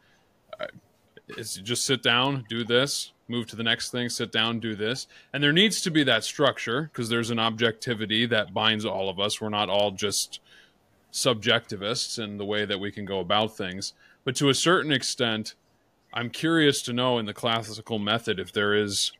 [0.61, 0.67] uh,
[1.29, 5.07] is just sit down do this move to the next thing sit down do this
[5.33, 9.21] and there needs to be that structure because there's an objectivity that binds all of
[9.21, 10.41] us we're not all just
[11.15, 13.95] subjectivists in the way that we can go about things.
[14.25, 15.55] But to a certain extent,
[16.13, 19.13] I'm curious to know in the classical method if there is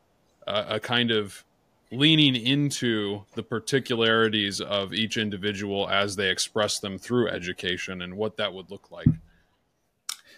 [0.47, 1.45] a, a kind of
[1.93, 8.37] leaning into the particularities of each individual as they express them through education and what
[8.39, 9.07] that would look like.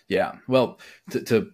[0.09, 0.37] Yeah.
[0.47, 0.79] Well,
[1.11, 1.53] to, to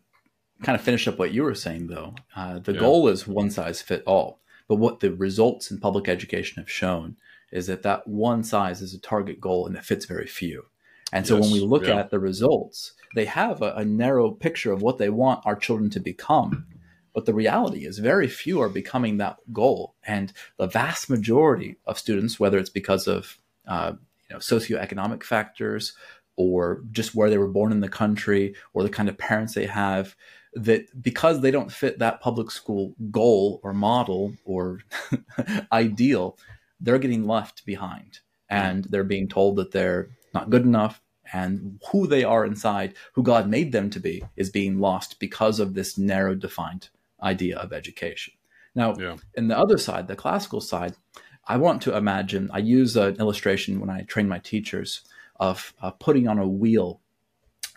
[0.65, 2.81] kind of finish up what you were saying, though, uh, the yeah.
[2.81, 4.41] goal is one size fit all.
[4.67, 7.17] But what the results in public education have shown
[7.53, 10.65] is that that one size is a target goal and it fits very few.
[11.13, 11.97] And so yes, when we look yeah.
[11.97, 15.91] at the results, they have a, a, narrow picture of what they want our children
[15.91, 16.67] to become.
[17.15, 19.95] But the reality is, very few are becoming that goal.
[20.03, 23.37] And the vast majority of students, whether it's because of
[23.69, 23.93] uh,
[24.31, 25.93] you know, socioeconomic factors
[26.37, 29.67] or just where they were born in the country or the kind of parents they
[29.67, 30.17] have,
[30.55, 34.81] that because they don't fit that public school goal or model or
[35.73, 36.39] ideal,
[36.83, 38.19] they're getting left behind
[38.51, 41.01] and they're being told that they're not good enough
[41.33, 45.59] and who they are inside, who God made them to be, is being lost because
[45.61, 46.91] of this narrow defined
[47.23, 48.35] idea of education.
[48.75, 49.17] Now, yeah.
[49.35, 50.97] in the other side, the classical side,
[51.47, 55.03] I want to imagine, I use an illustration when I train my teachers
[55.37, 57.01] of uh, putting on a wheel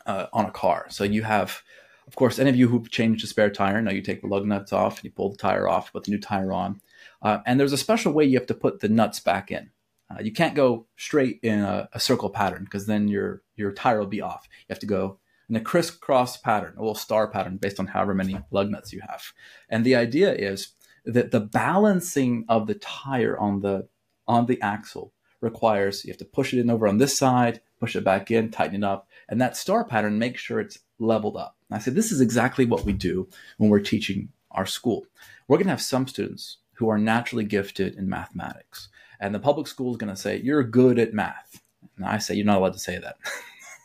[0.05, 0.87] uh, on a car.
[0.89, 1.61] So you have,
[2.07, 4.45] of course, any of you who've changed a spare tire know you take the lug
[4.45, 6.81] nuts off and you pull the tire off, put the new tire on.
[7.25, 9.71] Uh, and there's a special way you have to put the nuts back in.
[10.11, 13.97] Uh, you can't go straight in a, a circle pattern because then your your tire
[13.97, 14.47] will be off.
[14.59, 15.17] You have to go
[15.49, 19.01] in a crisscross pattern, a little star pattern based on however many lug nuts you
[19.09, 19.23] have.
[19.69, 23.87] And the idea is that the balancing of the tire on the
[24.27, 25.11] on the axle
[25.41, 28.51] requires you have to push it in over on this side, push it back in,
[28.51, 31.57] tighten it up, and that star pattern makes sure it's leveled up.
[31.71, 35.07] And I say this is exactly what we do when we're teaching our school.
[35.47, 38.89] We're going to have some students who are naturally gifted in mathematics.
[39.19, 41.61] And the public school is going to say, You're good at math.
[41.97, 43.17] And I say, You're not allowed to say that.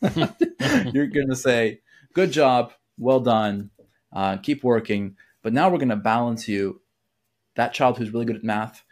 [0.94, 1.80] You're going to say,
[2.12, 3.70] Good job, well done,
[4.12, 5.16] uh, keep working.
[5.42, 6.80] But now we're going to balance you.
[7.56, 8.82] That child who's really good at math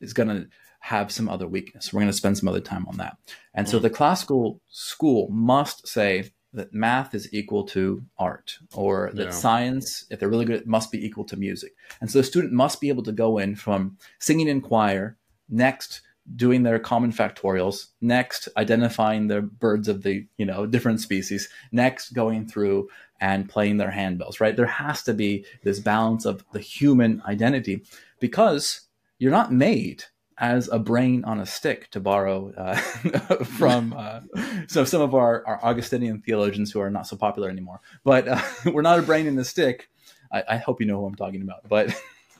[0.00, 0.48] is going to
[0.80, 1.92] have some other weakness.
[1.92, 3.16] We're going to spend some other time on that.
[3.54, 3.82] And so hmm.
[3.82, 9.30] the classical school must say, that math is equal to art or that yeah.
[9.30, 12.80] science if they're really good must be equal to music and so the student must
[12.80, 15.16] be able to go in from singing in choir
[15.48, 16.02] next
[16.36, 22.12] doing their common factorials next identifying the birds of the you know different species next
[22.12, 22.88] going through
[23.20, 27.82] and playing their handbells right there has to be this balance of the human identity
[28.20, 28.82] because
[29.18, 30.04] you're not made
[30.40, 32.74] as a brain on a stick, to borrow uh,
[33.44, 34.20] from uh,
[34.66, 37.80] so some of our, our Augustinian theologians who are not so popular anymore.
[38.04, 38.40] But uh,
[38.72, 39.90] we're not a brain in a stick.
[40.32, 41.68] I, I, hope you know who I'm talking about.
[41.68, 41.94] But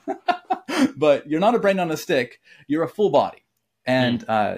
[0.97, 2.39] but you're not a brain on a stick.
[2.67, 3.45] You're a full body,
[3.85, 4.57] and uh,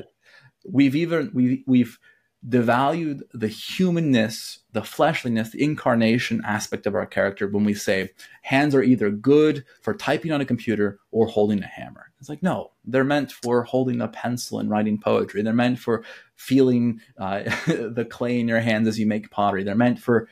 [0.65, 1.99] we've even we we've
[2.47, 8.09] devalued the humanness, the fleshliness, the incarnation aspect of our character when we say
[8.41, 12.11] hands are either good for typing on a computer or holding a hammer.
[12.19, 15.41] It's like, no, they're meant for holding a pencil and writing poetry.
[15.41, 16.03] They're meant for
[16.35, 19.63] feeling uh, the clay in your hands as you make pottery.
[19.63, 20.27] They're meant for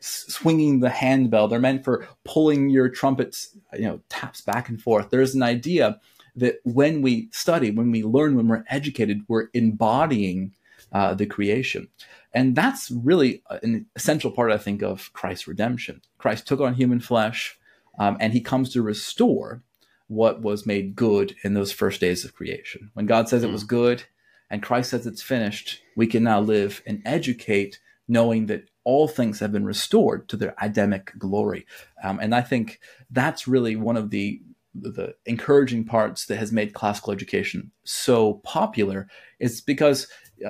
[0.00, 1.48] swinging the handbell.
[1.48, 5.10] They're meant for pulling your trumpets, you know, taps back and forth.
[5.10, 6.00] There's an idea
[6.36, 10.52] that when we study, when we learn, when we're educated, we're embodying
[10.92, 11.88] uh, the creation.
[12.32, 16.02] And that's really an essential part, I think, of Christ's redemption.
[16.18, 17.58] Christ took on human flesh
[17.98, 19.62] um, and he comes to restore
[20.08, 22.90] what was made good in those first days of creation.
[22.94, 23.48] When God says mm.
[23.48, 23.68] it was hmm.
[23.68, 24.04] good
[24.50, 29.40] and Christ says it's finished, we can now live and educate knowing that all things
[29.40, 31.66] have been restored to their Adamic glory.
[32.04, 32.78] Um, and I think
[33.10, 34.40] that's really one of the
[34.78, 39.08] the encouraging parts that has made classical education so popular
[39.40, 40.06] is because uh,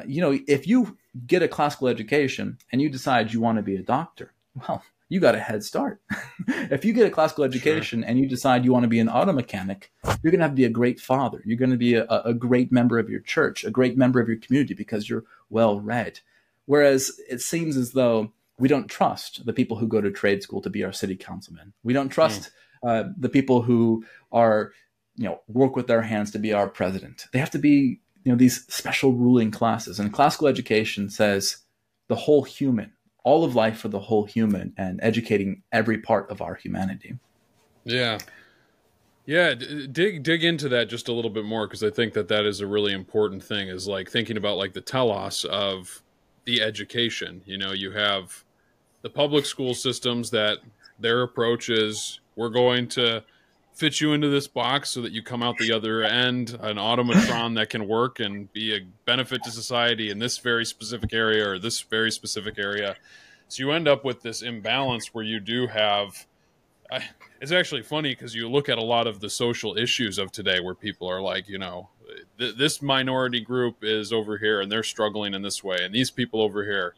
[0.07, 0.96] you know if you
[1.27, 5.20] get a classical education and you decide you want to be a doctor well you
[5.20, 6.01] got a head start.
[6.49, 8.09] If you get a classical education sure.
[8.09, 10.57] and you decide you want to be an auto mechanic you're going to have to
[10.57, 11.42] be a great father.
[11.44, 14.29] You're going to be a, a great member of your church a great member of
[14.29, 16.20] your community because you're well read.
[16.66, 20.61] Whereas it seems as though we don't trust the people who go to trade school
[20.62, 21.72] to be our city councilmen.
[21.83, 22.51] We don't trust mm
[22.83, 24.70] uh, the people who are
[25.16, 27.27] you know work with their hands to be our president.
[27.33, 30.00] They have to be you know these special ruling classes.
[30.00, 31.58] And classical education says
[32.08, 36.42] the whole human, all of life for the whole human, and educating every part of
[36.42, 37.16] our humanity.
[37.84, 38.18] Yeah.
[39.26, 42.44] Yeah, dig dig into that just a little bit more because I think that that
[42.44, 43.68] is a really important thing.
[43.68, 46.02] Is like thinking about like the telos of
[46.46, 47.42] the education.
[47.44, 48.44] You know, you have
[49.02, 50.58] the public school systems that
[50.98, 53.22] their approach is we're going to
[53.76, 57.54] fit you into this box so that you come out the other end an automatron
[57.54, 61.58] that can work and be a benefit to society in this very specific area or
[61.58, 62.96] this very specific area.
[63.48, 66.26] So you end up with this imbalance where you do have
[66.90, 67.04] I,
[67.40, 70.58] it's actually funny because you look at a lot of the social issues of today
[70.58, 71.90] where people are like you know
[72.38, 76.10] th- this minority group is over here and they're struggling in this way and these
[76.10, 76.94] people over here.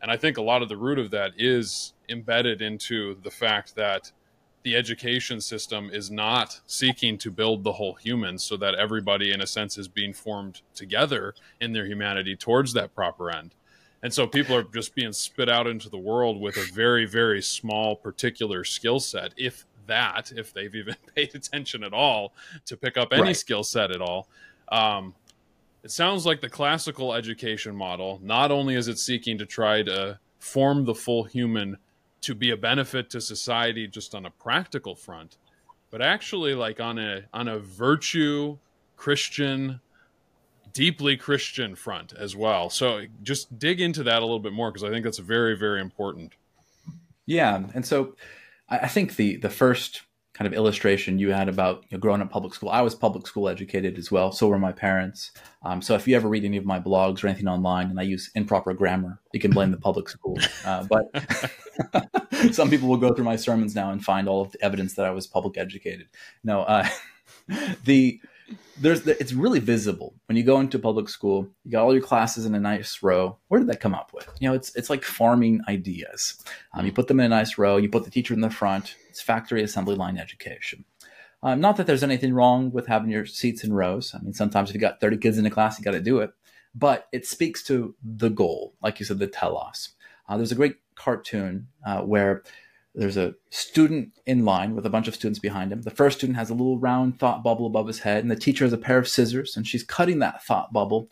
[0.00, 3.76] And i think a lot of the root of that is embedded into the fact
[3.76, 4.12] that
[4.62, 9.40] the education system is not seeking to build the whole human so that everybody in
[9.40, 13.54] a sense is being formed together in their humanity towards that proper end
[14.02, 17.42] and so people are just being spit out into the world with a very very
[17.42, 22.32] small particular skill set if that if they've even paid attention at all
[22.64, 23.36] to pick up any right.
[23.36, 24.28] skill set at all
[24.70, 25.14] um,
[25.82, 30.18] it sounds like the classical education model not only is it seeking to try to
[30.38, 31.76] form the full human
[32.22, 35.36] to be a benefit to society just on a practical front,
[35.90, 38.58] but actually like on a on a virtue
[38.96, 39.80] Christian
[40.72, 42.70] deeply Christian front as well.
[42.70, 45.80] So just dig into that a little bit more because I think that's very very
[45.80, 46.32] important.
[47.26, 48.16] Yeah, and so
[48.68, 50.02] I think the the first
[50.34, 52.70] kind of illustration you had about you know, growing up public school.
[52.70, 54.32] I was public school educated as well.
[54.32, 55.30] So were my parents.
[55.62, 58.04] Um, so if you ever read any of my blogs or anything online and I
[58.04, 60.38] use improper grammar, you can blame the public school.
[60.64, 62.14] Uh, but
[62.52, 65.04] some people will go through my sermons now and find all of the evidence that
[65.04, 66.08] I was public educated.
[66.42, 66.88] No, uh,
[67.84, 68.20] the
[68.78, 71.48] there's the, it's really visible when you go into public school.
[71.64, 73.38] You got all your classes in a nice row.
[73.48, 74.28] Where did that come up with?
[74.40, 76.42] You know, it's it's like farming ideas.
[76.74, 77.76] Um, you put them in a nice row.
[77.76, 78.96] You put the teacher in the front.
[79.08, 80.84] It's factory assembly line education.
[81.42, 84.14] Um, not that there's anything wrong with having your seats in rows.
[84.14, 86.18] I mean, sometimes if you got 30 kids in a class, you got to do
[86.20, 86.32] it.
[86.74, 89.90] But it speaks to the goal, like you said, the telos.
[90.28, 92.44] Uh, there's a great cartoon uh, where
[92.94, 95.82] there's a student in line with a bunch of students behind him.
[95.82, 98.64] The first student has a little round thought bubble above his head, and the teacher
[98.64, 101.08] has a pair of scissors, and she's cutting that thought bubble.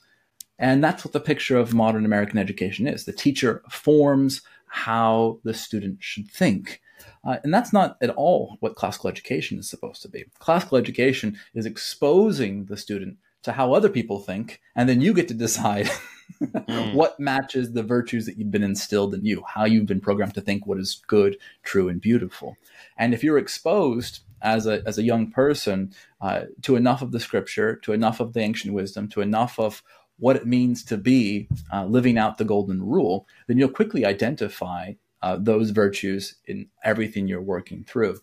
[0.59, 3.07] And that's what the picture of modern American education is.
[3.07, 6.83] The teacher forms how the student should think.
[7.25, 10.25] Uh, and that's not at all what classical education is supposed to be.
[10.38, 15.29] Classical education is exposing the student to how other people think, and then you get
[15.29, 15.88] to decide
[16.42, 16.94] mm.
[16.94, 20.41] what matches the virtues that you've been instilled in you, how you've been programmed to
[20.41, 22.57] think what is good, true, and beautiful.
[22.97, 27.20] And if you're exposed as a, as a young person uh, to enough of the
[27.20, 29.82] scripture, to enough of the ancient wisdom, to enough of
[30.18, 34.93] what it means to be uh, living out the golden rule, then you'll quickly identify
[35.22, 38.18] uh, those virtues in everything you're working through.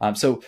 [0.00, 0.42] Um, so,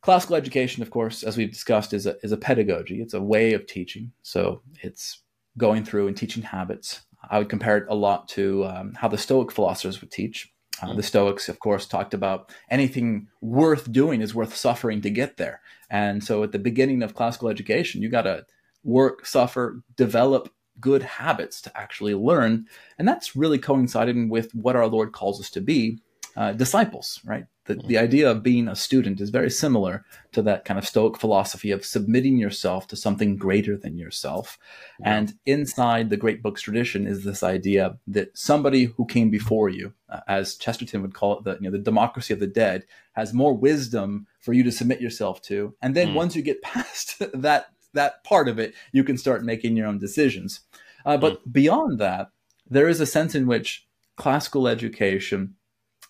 [0.00, 3.00] classical education, of course, as we've discussed, is a, is a pedagogy.
[3.00, 4.12] It's a way of teaching.
[4.22, 5.23] So, it's
[5.56, 7.02] going through and teaching habits.
[7.30, 10.52] I would compare it a lot to um, how the Stoic philosophers would teach.
[10.82, 15.36] Uh, the Stoics, of course, talked about anything worth doing is worth suffering to get
[15.36, 15.60] there.
[15.88, 18.44] And so at the beginning of classical education, you got to
[18.82, 22.66] work, suffer, develop good habits to actually learn.
[22.98, 26.00] And that's really coinciding with what our Lord calls us to be
[26.36, 27.46] uh, disciples, right?
[27.66, 31.18] The, the idea of being a student is very similar to that kind of Stoic
[31.18, 34.58] philosophy of submitting yourself to something greater than yourself.
[35.00, 35.16] Yeah.
[35.16, 39.94] And inside the great books tradition is this idea that somebody who came before you,
[40.10, 42.84] uh, as Chesterton would call it, the, you know, the democracy of the dead,
[43.14, 45.74] has more wisdom for you to submit yourself to.
[45.80, 46.14] And then mm.
[46.14, 49.98] once you get past that that part of it, you can start making your own
[49.98, 50.60] decisions.
[51.06, 51.52] Uh, but mm.
[51.52, 52.30] beyond that,
[52.68, 53.86] there is a sense in which
[54.16, 55.54] classical education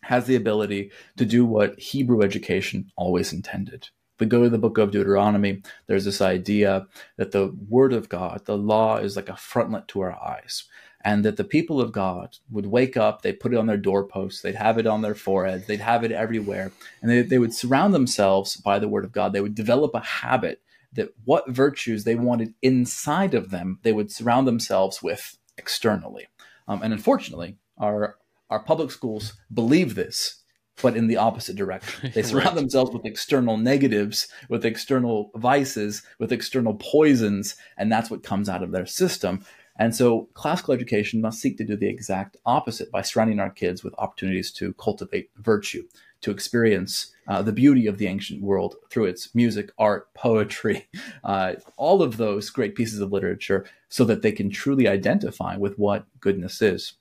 [0.04, 3.88] has the ability to do what Hebrew education always intended.
[4.14, 6.86] If we go to the book of Deuteronomy, there's this idea
[7.16, 10.64] that the word of God, the law, is like a frontlet to our eyes.
[11.06, 14.40] And that the people of God would wake up, they'd put it on their doorposts,
[14.40, 17.92] they'd have it on their foreheads, they'd have it everywhere, and they, they would surround
[17.92, 19.32] themselves by the word of God.
[19.32, 20.62] They would develop a habit
[20.94, 26.28] that what virtues they wanted inside of them, they would surround themselves with externally.
[26.68, 28.16] Um, and unfortunately, our
[28.50, 30.42] our public schools believe this,
[30.82, 32.10] but in the opposite direction.
[32.14, 32.56] They surround right.
[32.56, 38.62] themselves with external negatives, with external vices, with external poisons, and that's what comes out
[38.62, 39.44] of their system.
[39.76, 43.82] And so classical education must seek to do the exact opposite by surrounding our kids
[43.82, 45.82] with opportunities to cultivate virtue,
[46.20, 50.88] to experience uh, the beauty of the ancient world through its music, art, poetry,
[51.24, 55.76] uh, all of those great pieces of literature, so that they can truly identify with
[55.78, 56.94] what goodness is.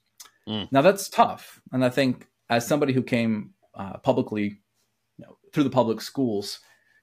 [0.47, 0.71] Mm.
[0.71, 1.61] Now, that's tough.
[1.71, 4.59] And I think as somebody who came uh, publicly
[5.17, 6.59] you know, through the public schools,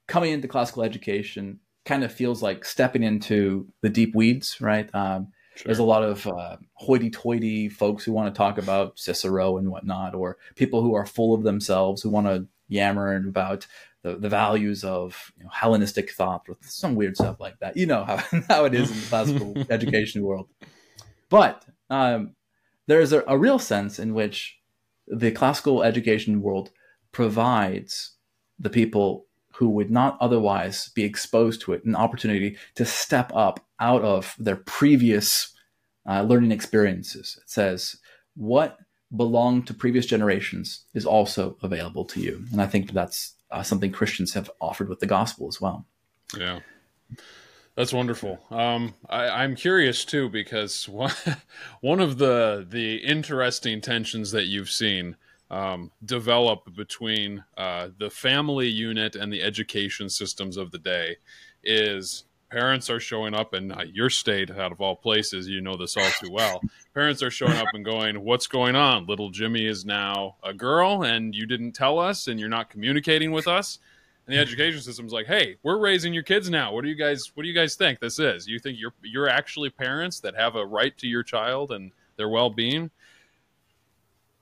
[0.07, 4.93] coming into classical education kind of feels like stepping into the deep weeds, right?
[4.95, 5.65] Um, Sure.
[5.67, 10.15] There's a lot of uh, hoity-toity folks who want to talk about Cicero and whatnot,
[10.15, 13.67] or people who are full of themselves who want to yammer about
[14.03, 17.77] the, the values of you know, Hellenistic thought or some weird stuff like that.
[17.77, 18.17] You know how,
[18.49, 20.49] how it is in the classical education world.
[21.29, 22.35] But um,
[22.87, 24.59] there's a, a real sense in which
[25.07, 26.71] the classical education world
[27.13, 28.13] provides
[28.59, 33.61] the people who would not otherwise be exposed to it an opportunity to step up
[33.79, 35.53] out of their previous
[36.09, 37.39] uh, learning experiences.
[37.43, 37.97] It says,
[38.37, 38.79] what
[39.15, 42.45] belonged to previous generations is also available to you.
[42.53, 45.87] And I think that's uh, something Christians have offered with the gospel as well.
[46.39, 46.61] Yeah.
[47.77, 48.39] That's wonderful.
[48.51, 51.13] Um, I, am curious too because one,
[51.81, 55.17] one of the the interesting tensions that you've seen
[55.51, 61.17] um, develop between uh, the family unit and the education systems of the day
[61.63, 65.77] is parents are showing up in uh, your state out of all places you know
[65.77, 66.61] this all too well.
[66.93, 69.07] Parents are showing up and going what's going on?
[69.07, 73.31] Little jimmy is now a girl and you didn't tell us and you're not communicating
[73.31, 73.79] with us
[74.31, 76.73] and the education system's like hey we're raising your kids now.
[76.73, 78.47] What do you guys what do you guys think this is?
[78.47, 82.29] You think you're you're actually parents that have a right to your child and their
[82.29, 82.93] well-being?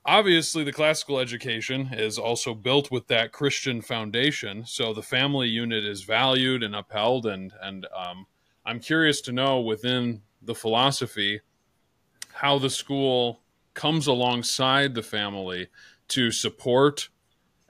[0.05, 4.63] Obviously the classical education is also built with that christian foundation.
[4.67, 8.27] So the family unit is valued and upheld and and um,
[8.67, 11.41] i'm curious to know within the philosophy
[12.33, 13.41] how the school
[13.73, 15.67] comes alongside the family
[16.09, 17.09] to support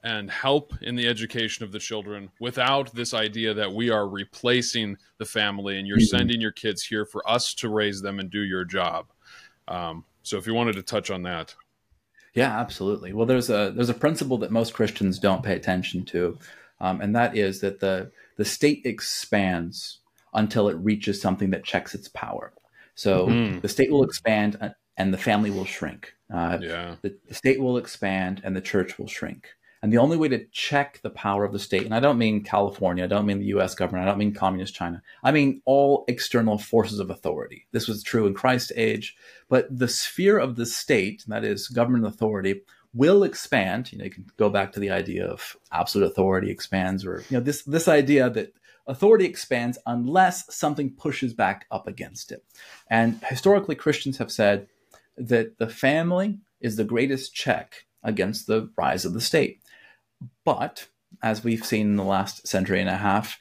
[0.04, 4.97] and help in the education of the children without this idea that we are replacing
[5.18, 6.18] the family and you're mm-hmm.
[6.18, 9.08] sending your kids here for us to raise them and do your job
[9.68, 11.56] um, so if you wanted to touch on that
[12.34, 13.14] yeah, absolutely.
[13.14, 16.38] Well, there's a there's a principle that most Christians don't pay attention to,
[16.80, 20.00] um, and that is that the the state expands
[20.34, 22.54] until it reaches something that checks its power.
[22.95, 23.60] So mm-hmm.
[23.60, 26.14] the state will expand uh, and the family will shrink.
[26.32, 26.95] Uh, yeah.
[27.02, 29.50] The, the, state will expand and the church will shrink.
[29.82, 32.44] And the only way to check the power of the state, and I don't mean
[32.44, 36.04] California, I don't mean the US government, I don't mean communist China, I mean all
[36.08, 37.66] external forces of authority.
[37.72, 39.16] This was true in Christ's age,
[39.48, 42.62] but the sphere of the state, that is government authority,
[42.94, 43.92] will expand.
[43.92, 47.38] You know, you can go back to the idea of absolute authority expands, or you
[47.38, 48.54] know, this this idea that
[48.88, 52.44] authority expands unless something pushes back up against it.
[52.90, 54.68] And historically, Christians have said
[55.18, 59.62] that the family is the greatest check against the rise of the state.
[60.50, 60.88] But
[61.22, 63.39] as we've seen in the last century and a half,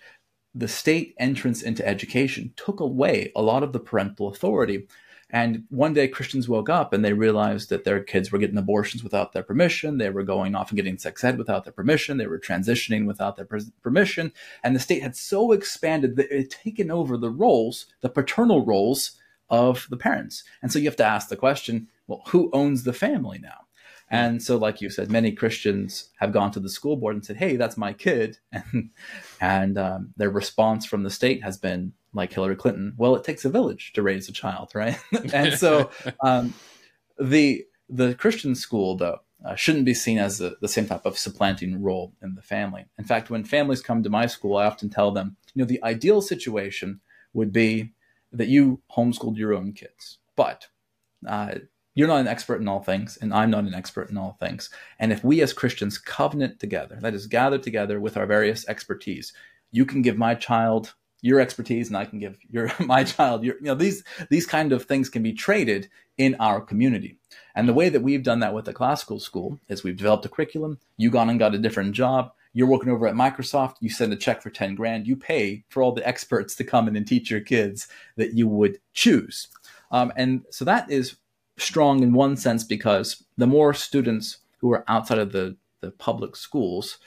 [0.54, 4.86] the state entrance into education took away a lot of the parental authority.
[5.30, 9.02] And one day Christians woke up and they realized that their kids were getting abortions
[9.02, 9.96] without their permission.
[9.96, 12.18] They were going off and getting sex ed without their permission.
[12.18, 13.48] They were transitioning without their
[13.80, 14.30] permission.
[14.62, 18.66] And the state had so expanded that it had taken over the roles, the paternal
[18.66, 19.12] roles
[19.48, 20.44] of the parents.
[20.60, 23.67] And so you have to ask the question well, who owns the family now?
[24.10, 27.36] And so, like you said, many Christians have gone to the school board and said,
[27.36, 28.90] "Hey, that's my kid," and
[29.40, 32.94] and um, their response from the state has been like Hillary Clinton.
[32.96, 34.98] Well, it takes a village to raise a child, right?
[35.32, 35.90] and so,
[36.22, 36.54] um,
[37.18, 41.18] the the Christian school though uh, shouldn't be seen as a, the same type of
[41.18, 42.86] supplanting role in the family.
[42.98, 45.82] In fact, when families come to my school, I often tell them, you know, the
[45.84, 47.00] ideal situation
[47.34, 47.92] would be
[48.32, 50.66] that you homeschooled your own kids, but
[51.26, 51.54] uh,
[51.98, 54.70] you're not an expert in all things, and I'm not an expert in all things.
[55.00, 59.32] And if we as Christians covenant together, that is, gather together with our various expertise,
[59.72, 63.56] you can give my child your expertise and I can give your my child your
[63.56, 67.18] you know these these kind of things can be traded in our community.
[67.56, 70.28] And the way that we've done that with the classical school is we've developed a
[70.28, 74.12] curriculum, you gone and got a different job, you're working over at Microsoft, you send
[74.12, 77.08] a check for 10 grand, you pay for all the experts to come in and
[77.08, 79.48] teach your kids that you would choose.
[79.90, 81.16] Um, and so that is
[81.58, 86.36] strong in one sense because the more students who are outside of the, the public
[86.36, 86.98] schools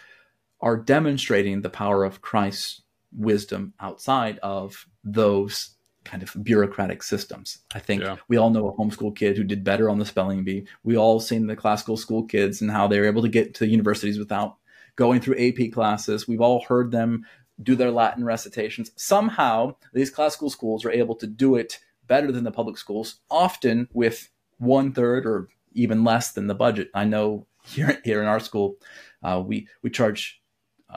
[0.61, 2.81] are demonstrating the power of Christ's
[3.15, 7.59] wisdom outside of those kind of bureaucratic systems.
[7.73, 8.17] I think yeah.
[8.27, 10.67] we all know a homeschool kid who did better on the spelling bee.
[10.83, 13.67] We all seen the classical school kids and how they were able to get to
[13.67, 14.57] universities without
[14.95, 16.27] going through AP classes.
[16.27, 17.25] We've all heard them
[17.61, 18.91] do their Latin recitations.
[18.95, 23.87] Somehow, these classical schools are able to do it better than the public schools, often
[23.93, 24.29] with
[24.61, 26.89] one third or even less than the budget.
[26.93, 28.77] I know here here in our school,
[29.23, 30.41] uh, we we charge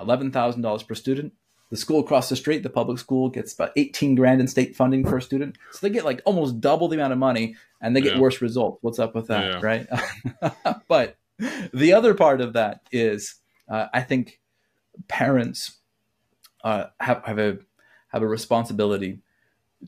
[0.00, 1.32] eleven thousand dollars per student
[1.74, 5.02] the school across the street, the public school, gets about 18 grand in state funding
[5.02, 5.56] per student.
[5.72, 8.20] So they get like almost double the amount of money and they get yeah.
[8.20, 8.78] worse results.
[8.82, 9.60] What's up with that, yeah.
[9.60, 9.86] right?
[10.88, 11.16] but
[11.72, 13.34] the other part of that is
[13.68, 14.40] uh, I think
[15.08, 15.78] parents
[16.62, 17.58] uh, have, have a
[18.08, 19.18] have a responsibility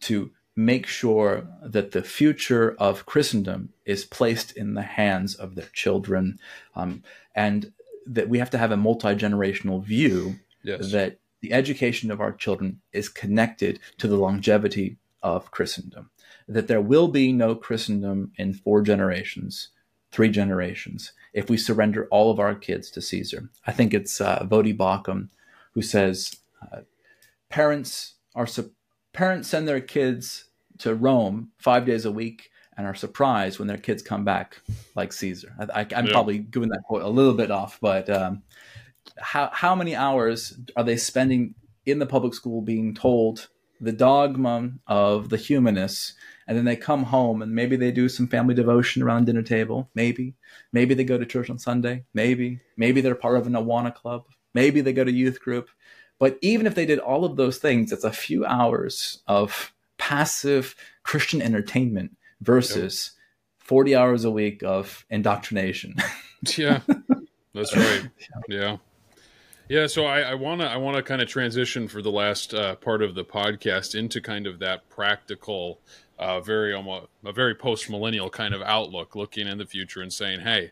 [0.01, 5.69] to make sure that the future of Christendom is placed in the hands of their
[5.73, 6.39] children,
[6.75, 7.03] um,
[7.35, 7.73] and
[8.07, 10.91] that we have to have a multi generational view yes.
[10.93, 16.11] that the education of our children is connected to the longevity of Christendom.
[16.49, 19.69] That there will be no Christendom in four generations,
[20.13, 23.51] three generations, if we surrender all of our kids to Caesar.
[23.67, 25.29] I think it's uh, Voddie Baucham
[25.77, 26.37] who says
[26.73, 26.81] uh,
[27.51, 28.73] parents are su-
[29.13, 30.46] parents send their kids
[30.79, 34.61] to Rome five days a week and are surprised when their kids come back
[34.95, 35.55] like Caesar.
[35.73, 36.13] I, am yeah.
[36.13, 38.43] probably giving that quote a little bit off, but um,
[39.19, 41.55] how how many hours are they spending
[41.85, 43.49] in the public school being told
[43.81, 46.15] the dogma of the humanists
[46.49, 49.91] and then they come home and maybe they do some family devotion around dinner table?
[49.95, 50.35] Maybe.
[50.73, 52.05] Maybe they go to church on sunday?
[52.15, 52.61] Maybe.
[52.77, 54.25] Maybe they're part of an awana club?
[54.55, 55.69] Maybe they go to youth group?
[56.19, 60.75] But even if they did all of those things it's a few hours of passive
[61.03, 63.13] christian entertainment versus
[63.59, 63.67] yep.
[63.67, 65.97] 40 hours a week of indoctrination.
[66.57, 66.81] Yeah
[67.57, 68.03] that's right.
[68.49, 68.77] Yeah.
[69.69, 72.55] Yeah, so I I, want to I want to kind of transition for the last
[72.55, 75.81] uh, part of the podcast into kind of that practical,
[76.21, 80.13] uh, very almost a very post millennial kind of outlook, looking in the future and
[80.13, 80.71] saying, "Hey,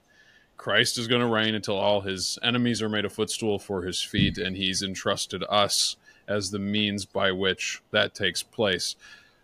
[0.57, 4.01] Christ is going to reign until all his enemies are made a footstool for his
[4.01, 5.97] feet, and he's entrusted us
[6.29, 8.97] as the means by which that takes place."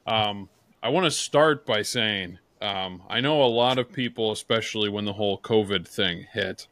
[0.06, 0.48] Um,
[0.82, 5.04] I want to start by saying um, I know a lot of people, especially when
[5.04, 6.66] the whole COVID thing hit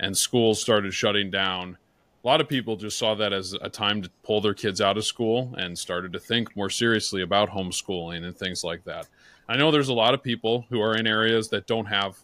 [0.00, 1.78] and schools started shutting down
[2.24, 4.96] a lot of people just saw that as a time to pull their kids out
[4.96, 9.08] of school and started to think more seriously about homeschooling and things like that.
[9.48, 12.16] I know there's a lot of people who are in areas that don't have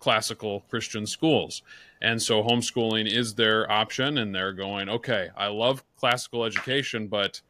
[0.00, 1.62] classical Christian schools.
[2.00, 7.40] And so homeschooling is their option, and they're going, okay, I love classical education, but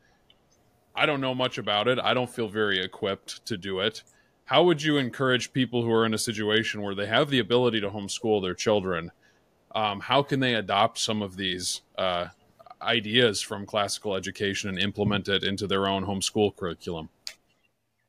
[0.95, 1.99] I don't know much about it.
[1.99, 4.03] I don't feel very equipped to do it.
[4.47, 7.81] How would you encourage people who are in a situation where they have the ability
[7.83, 9.13] to homeschool their children?
[9.75, 12.27] um, how can they adopt some of these uh,
[12.83, 17.09] ideas from classical education and implement it into their own homeschool curriculum?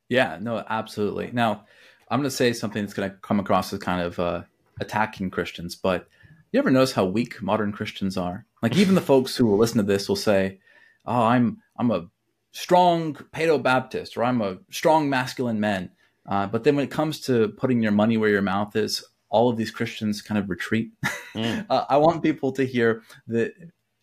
[0.08, 1.30] Yeah, no, absolutely.
[1.32, 1.66] Now,
[2.10, 4.42] I'm going to say something that's going to come across as kind of uh,
[4.80, 6.08] attacking Christians, but
[6.52, 8.46] you ever notice how weak modern Christians are?
[8.62, 10.60] Like even the folks who will listen to this will say,
[11.06, 12.08] "Oh, I'm I'm a
[12.52, 15.92] strong Paedo Baptist, or I'm a strong masculine man."
[16.28, 19.50] Uh, but then when it comes to putting your money where your mouth is, all
[19.50, 20.92] of these Christians kind of retreat.
[21.34, 21.66] Mm.
[21.70, 23.54] uh, I want people to hear that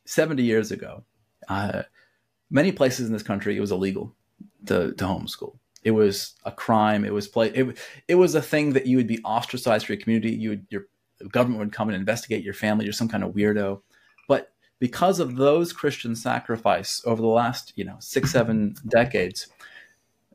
[0.07, 1.05] 70 years ago,
[1.49, 1.83] uh,
[2.51, 4.15] many places in this country, it was illegal
[4.67, 5.59] to, to homeschool.
[5.83, 7.05] It was a crime.
[7.05, 7.51] It was play.
[7.51, 7.79] It,
[8.09, 10.31] it was a thing that you would be ostracized for your community.
[10.31, 10.87] You would, your
[11.31, 12.85] government would come and investigate your family.
[12.85, 13.81] You're some kind of weirdo.
[14.29, 19.49] But because of those Christian sacrifice over the last, you know, six, seven decades,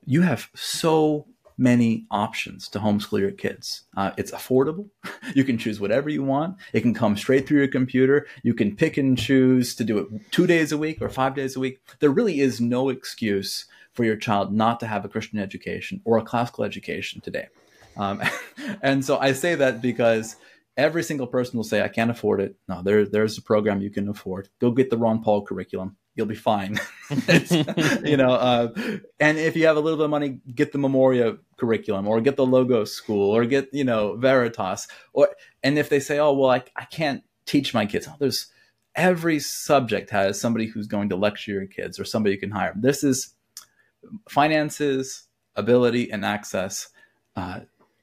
[0.06, 1.28] you have so
[1.58, 3.84] many options to homeschool your kids.
[3.96, 4.90] Uh, it's affordable.
[5.34, 6.58] You can choose whatever you want.
[6.74, 8.28] It can come straight through your computer.
[8.44, 11.56] You can pick and choose to do it two days a week or five days
[11.56, 11.80] a week.
[12.00, 16.18] There really is no excuse for your child not to have a Christian education or
[16.18, 17.48] a classical education today.
[17.96, 18.22] Um,
[18.82, 20.36] and so I say that because
[20.78, 22.56] every single person will say, I can't afford it.
[22.68, 24.50] No, there, there's a program you can afford.
[24.60, 26.80] Go get the Ron Paul curriculum you'll be fine.
[28.04, 28.70] you know, uh,
[29.20, 32.36] and if you have a little bit of money, get the Memoria curriculum or get
[32.36, 34.88] the Logo school or get, you know, Veritas.
[35.14, 35.30] Or
[35.64, 38.08] and if they say, oh well, I, I can't teach my kids.
[38.10, 38.48] Oh, there's
[38.96, 42.74] every subject has somebody who's going to lecture your kids or somebody you can hire.
[42.76, 43.34] This is
[44.30, 45.24] finances,
[45.56, 46.90] ability, and access.
[47.36, 47.62] Uh,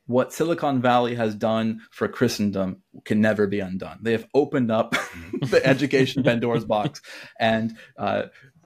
[0.08, 3.98] what Silicon Valley has done for Christendom can never be undone.
[4.00, 4.92] They have opened up
[5.42, 7.02] the education Pandora's box,
[7.38, 8.24] and uh,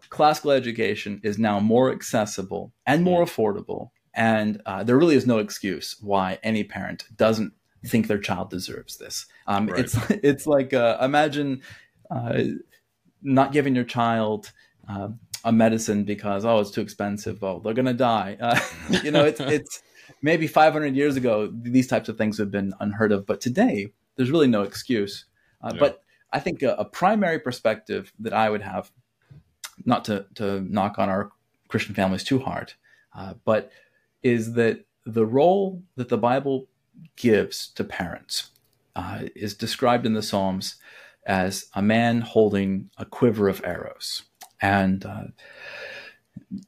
[0.08, 3.90] classical education is now more accessible and more affordable.
[4.14, 8.98] And uh, there really is no excuse why any parent doesn't think their child deserves
[8.98, 9.26] this.
[9.48, 9.80] Um, right.
[9.80, 11.62] It's it's like uh, imagine
[12.08, 12.42] uh,
[13.20, 14.52] not giving your child.
[14.88, 15.08] Uh,
[15.44, 18.58] a medicine because oh it's too expensive oh they're gonna die uh,
[19.02, 19.82] you know it's it's
[20.22, 23.26] maybe 500 years ago, these types of things have been unheard of.
[23.26, 25.26] But today, there's really no excuse.
[25.60, 25.80] Uh, yeah.
[25.80, 26.02] But
[26.32, 28.90] I think a, a, primary perspective that I would have,
[29.84, 31.30] not to, to knock on our
[31.68, 32.72] Christian families too hard,
[33.16, 33.70] uh, but
[34.22, 36.68] is that the role that the Bible
[37.16, 38.50] gives to parents
[38.96, 40.76] uh, is described in the Psalms
[41.26, 44.22] as a man holding a quiver of arrows.
[44.60, 45.24] And uh,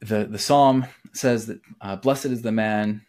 [0.01, 3.04] the, the psalm says that uh, blessed is the man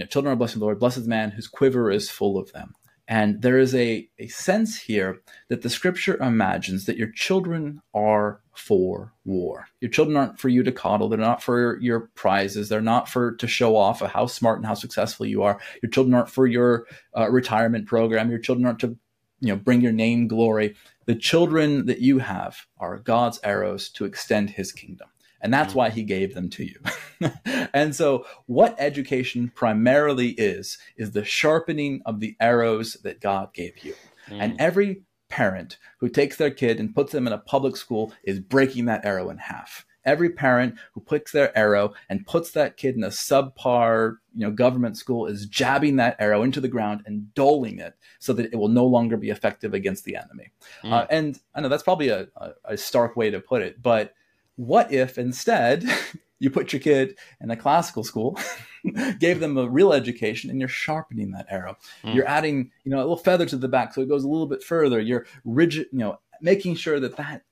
[0.00, 2.38] know, children are blessed of the Lord, blessed is the man whose quiver is full
[2.38, 2.74] of them.
[3.10, 8.40] And there is a, a sense here that the scripture imagines that your children are
[8.52, 9.66] for war.
[9.80, 11.08] Your children aren't for you to coddle.
[11.08, 12.68] They're not for your prizes.
[12.68, 15.58] They're not for to show off of how smart and how successful you are.
[15.82, 16.86] Your children aren't for your
[17.16, 18.30] uh, retirement program.
[18.30, 18.96] Your children aren't to
[19.40, 20.76] you know bring your name glory.
[21.06, 25.08] The children that you have are God's arrows to extend his kingdom.
[25.40, 25.76] And that's mm.
[25.76, 26.80] why he gave them to you.
[27.74, 33.84] and so, what education primarily is, is the sharpening of the arrows that God gave
[33.84, 33.94] you.
[34.28, 34.40] Mm.
[34.40, 38.40] And every parent who takes their kid and puts them in a public school is
[38.40, 39.86] breaking that arrow in half.
[40.04, 44.50] Every parent who picks their arrow and puts that kid in a subpar, you know,
[44.50, 48.56] government school is jabbing that arrow into the ground and doling it so that it
[48.56, 50.52] will no longer be effective against the enemy.
[50.82, 50.92] Mm.
[50.92, 54.14] Uh, and I know that's probably a, a, a stark way to put it, but
[54.60, 55.84] what if instead
[56.38, 58.38] you put your kid in a classical school,
[59.18, 61.76] gave them a real education, and you're sharpening that arrow?
[62.04, 62.14] Mm.
[62.14, 64.46] You're adding, you know, a little feather to the back so it goes a little
[64.46, 65.00] bit further.
[65.00, 67.42] You're rigid, you know, making sure that that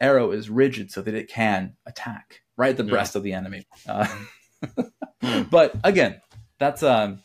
[0.00, 2.90] arrow is rigid so that it can attack right at the yeah.
[2.90, 3.66] breast of the enemy.
[3.86, 4.06] Uh,
[5.22, 5.50] mm.
[5.50, 6.20] But again,
[6.58, 7.22] that's um,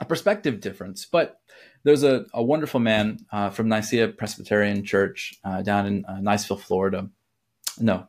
[0.00, 1.06] a perspective difference.
[1.10, 1.40] But
[1.82, 6.60] there's a, a wonderful man uh, from Nicaea Presbyterian Church uh, down in uh, Niceville,
[6.60, 7.08] Florida.
[7.78, 8.06] No,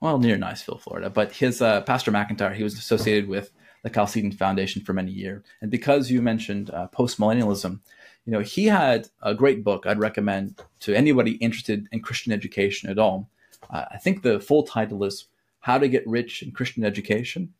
[0.00, 1.10] well, near Niceville, Florida.
[1.10, 3.50] But his uh, Pastor McIntyre, he was associated with
[3.82, 5.42] the Chalcedon Foundation for many years.
[5.60, 7.80] And because you mentioned uh, postmillennialism,
[8.24, 12.90] you know, he had a great book I'd recommend to anybody interested in Christian education
[12.90, 13.30] at all.
[13.70, 15.26] Uh, I think the full title is
[15.60, 17.54] How to Get Rich in Christian Education.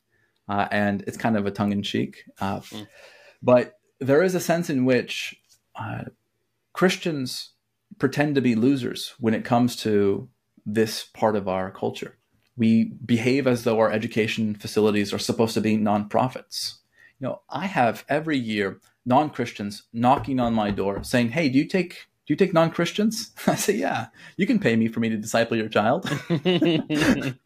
[0.49, 2.25] Uh, and it's kind of a tongue in cheek.
[2.41, 2.87] Mm.
[3.43, 5.39] But there is a sense in which
[5.75, 6.05] uh,
[6.73, 7.51] Christians
[7.99, 10.29] pretend to be losers when it comes to
[10.65, 12.19] this part of our culture
[12.59, 16.79] we behave as though our education facilities are supposed to be nonprofits.
[17.21, 21.67] You know, I have every year non-Christians knocking on my door saying, "Hey, do you
[21.67, 21.93] take
[22.27, 25.57] do you take non-Christians?" I say, "Yeah, you can pay me for me to disciple
[25.57, 26.11] your child."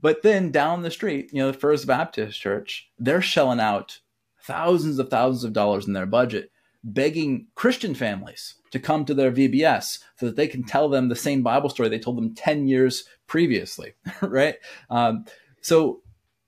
[0.00, 3.98] but then down the street, you know, the First Baptist Church, they're shelling out
[4.42, 6.50] thousands of thousands of dollars in their budget
[6.82, 11.16] begging Christian families to come to their VBS so that they can tell them the
[11.16, 14.56] same Bible story they told them 10 years previously, right?
[14.88, 15.24] Um,
[15.60, 16.02] so,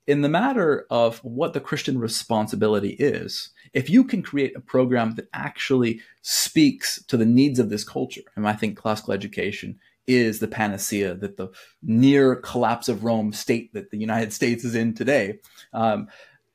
[0.07, 5.15] in the matter of what the Christian responsibility is, if you can create a program
[5.15, 9.79] that actually speaks to the needs of this culture, and I think classical education
[10.09, 11.49] is the panacea that the
[11.83, 15.39] near collapse of Rome state that the United States is in today,
[15.73, 16.09] um,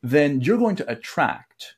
[0.04, 1.77] then you're going to attract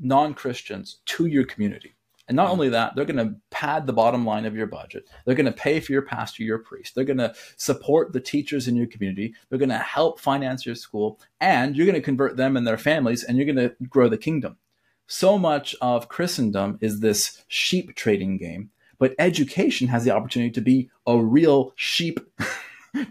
[0.00, 1.96] non Christians to your community.
[2.28, 2.52] And not hmm.
[2.52, 5.08] only that, they're going to pad the bottom line of your budget.
[5.24, 6.94] They're going to pay for your pastor, your priest.
[6.94, 9.34] They're going to support the teachers in your community.
[9.48, 11.20] They're going to help finance your school.
[11.40, 14.18] And you're going to convert them and their families, and you're going to grow the
[14.18, 14.56] kingdom.
[15.06, 20.60] So much of Christendom is this sheep trading game, but education has the opportunity to
[20.60, 22.18] be a real sheep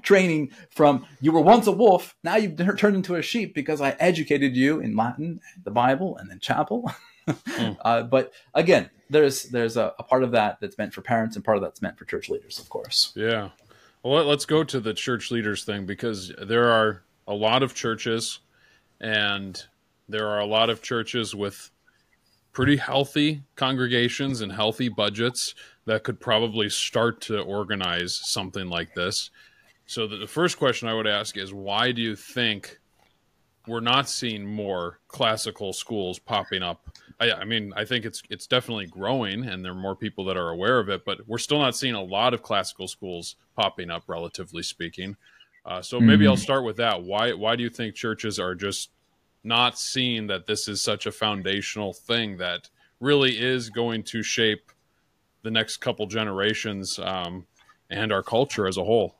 [0.01, 3.91] training from you were once a wolf, now you've turned into a sheep because I
[3.99, 6.91] educated you in Latin, the Bible, and then chapel.
[7.27, 7.77] mm.
[7.85, 11.45] uh, but again, there's there's a, a, part of that that's meant for parents and
[11.45, 13.11] part of that's meant for church leaders, of course.
[13.15, 13.49] Yeah.
[14.03, 18.39] Well, let's go to the church leaders thing because there are a lot of churches,
[19.01, 19.61] and
[20.07, 21.71] there are a lot of churches with
[22.51, 25.55] pretty healthy congregations and healthy budgets
[25.85, 29.29] that could probably start to organize something like this.
[29.85, 32.79] So the, the first question I would ask is why do you think
[33.67, 36.89] we're not seeing more classical schools popping up?
[37.19, 40.37] I, I, mean, I think it's it's definitely growing, and there are more people that
[40.37, 41.05] are aware of it.
[41.05, 45.15] But we're still not seeing a lot of classical schools popping up, relatively speaking.
[45.65, 46.31] Uh, so maybe mm-hmm.
[46.31, 47.03] I'll start with that.
[47.03, 48.91] Why why do you think churches are just
[49.43, 52.69] not seeing that this is such a foundational thing that
[52.99, 54.71] really is going to shape
[55.43, 57.45] the next couple generations um,
[57.89, 59.15] and our culture as a whole?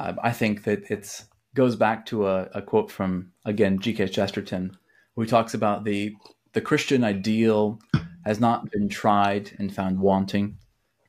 [0.00, 1.24] Uh, I think that it
[1.54, 4.08] goes back to a, a quote from again G.K.
[4.08, 4.76] Chesterton,
[5.14, 6.16] who talks about the
[6.54, 7.78] the Christian ideal
[8.24, 10.56] has not been tried and found wanting.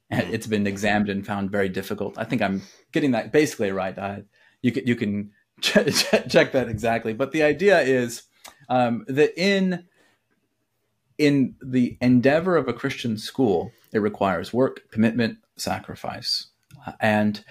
[0.09, 2.17] It's been examined and found very difficult.
[2.17, 3.97] I think I'm getting that basically right.
[3.97, 4.23] I,
[4.61, 5.31] you can you can
[5.61, 8.23] ch- check that exactly, but the idea is
[8.67, 9.85] um, that in
[11.17, 16.47] in the endeavor of a Christian school, it requires work, commitment, sacrifice,
[16.99, 17.45] and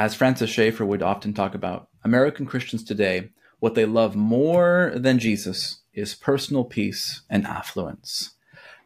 [0.00, 3.28] as Francis Schaeffer would often talk about, American Christians today,
[3.58, 8.30] what they love more than Jesus is personal peace and affluence.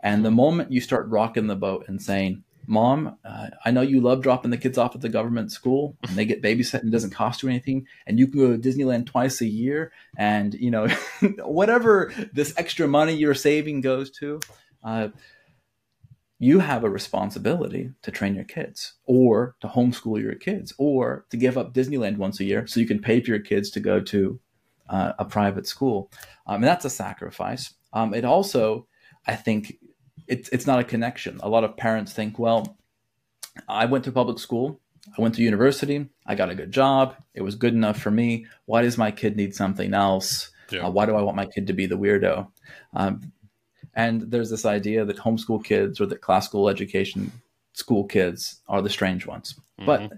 [0.00, 4.00] And the moment you start rocking the boat and saying, Mom, uh, I know you
[4.00, 6.90] love dropping the kids off at the government school and they get babysat and it
[6.90, 7.86] doesn't cost you anything.
[8.08, 9.92] And you can go to Disneyland twice a year.
[10.18, 10.88] And, you know,
[11.44, 14.40] whatever this extra money you're saving goes to,
[14.82, 15.08] uh,
[16.38, 21.36] you have a responsibility to train your kids or to homeschool your kids or to
[21.36, 24.00] give up Disneyland once a year so you can pay for your kids to go
[24.00, 24.40] to
[24.88, 26.10] uh, a private school.
[26.46, 27.74] Um, and that's a sacrifice.
[27.92, 28.86] Um, it also,
[29.26, 29.78] I think,
[30.26, 31.38] it's, it's not a connection.
[31.42, 32.76] A lot of parents think, well,
[33.68, 34.80] I went to public school,
[35.16, 38.46] I went to university, I got a good job, it was good enough for me.
[38.64, 40.50] Why does my kid need something else?
[40.70, 40.86] Yeah.
[40.86, 42.48] Uh, why do I want my kid to be the weirdo?
[42.94, 43.32] Um,
[43.96, 47.32] and there's this idea that homeschool kids or that classical education
[47.72, 49.54] school kids are the strange ones.
[49.78, 49.86] Mm-hmm.
[49.86, 50.12] But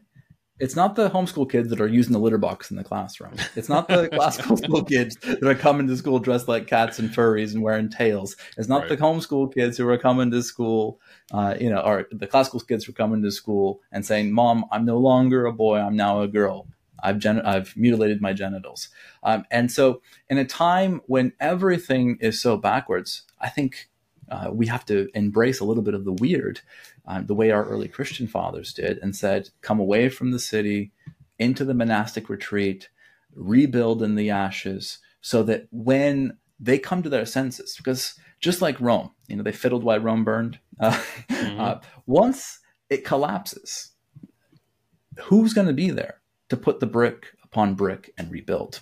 [0.58, 3.34] it's not the homeschool kids that are using the litter box in the classroom.
[3.56, 7.10] It's not the classical school kids that are coming to school dressed like cats and
[7.10, 8.36] furries and wearing tails.
[8.56, 8.88] It's not right.
[8.88, 10.98] the homeschool kids who are coming to school,
[11.32, 14.64] uh, you know, or the classical kids who are coming to school and saying, "Mom,
[14.72, 15.78] I'm no longer a boy.
[15.78, 16.66] I'm now a girl.
[17.02, 18.88] I've gen- I've mutilated my genitals."
[19.22, 23.88] Um, and so, in a time when everything is so backwards, I think
[24.30, 26.60] uh, we have to embrace a little bit of the weird,
[27.06, 30.92] um, the way our early Christian fathers did, and said, "Come away from the city,
[31.38, 32.88] into the monastic retreat,
[33.34, 38.80] rebuild in the ashes, so that when they come to their senses, because just like
[38.80, 40.58] Rome, you know, they fiddled while Rome burned.
[40.78, 40.92] Uh,
[41.30, 41.58] mm-hmm.
[41.58, 41.74] uh,
[42.04, 43.92] once it collapses,
[45.22, 48.80] who's going to be there to put the brick upon brick and rebuild?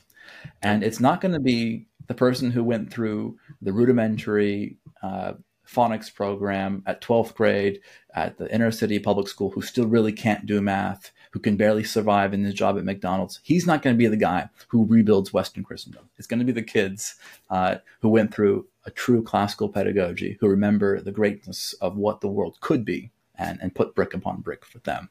[0.63, 5.35] And it's not going to be the person who went through the rudimentary uh,
[5.67, 7.81] phonics program at 12th grade
[8.15, 11.85] at the inner city public school who still really can't do math, who can barely
[11.85, 15.33] survive in his job at McDonald's, he's not going to be the guy who rebuilds
[15.33, 16.09] Western Christendom.
[16.17, 17.17] It's going to be the kids
[17.51, 22.29] uh, who went through a true classical pedagogy, who remember the greatness of what the
[22.29, 25.09] world could be and, and put brick upon brick for them.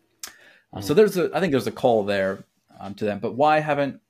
[0.82, 2.46] So there's a, I think there's a call there
[2.80, 3.20] um, to them.
[3.20, 4.02] But why haven't,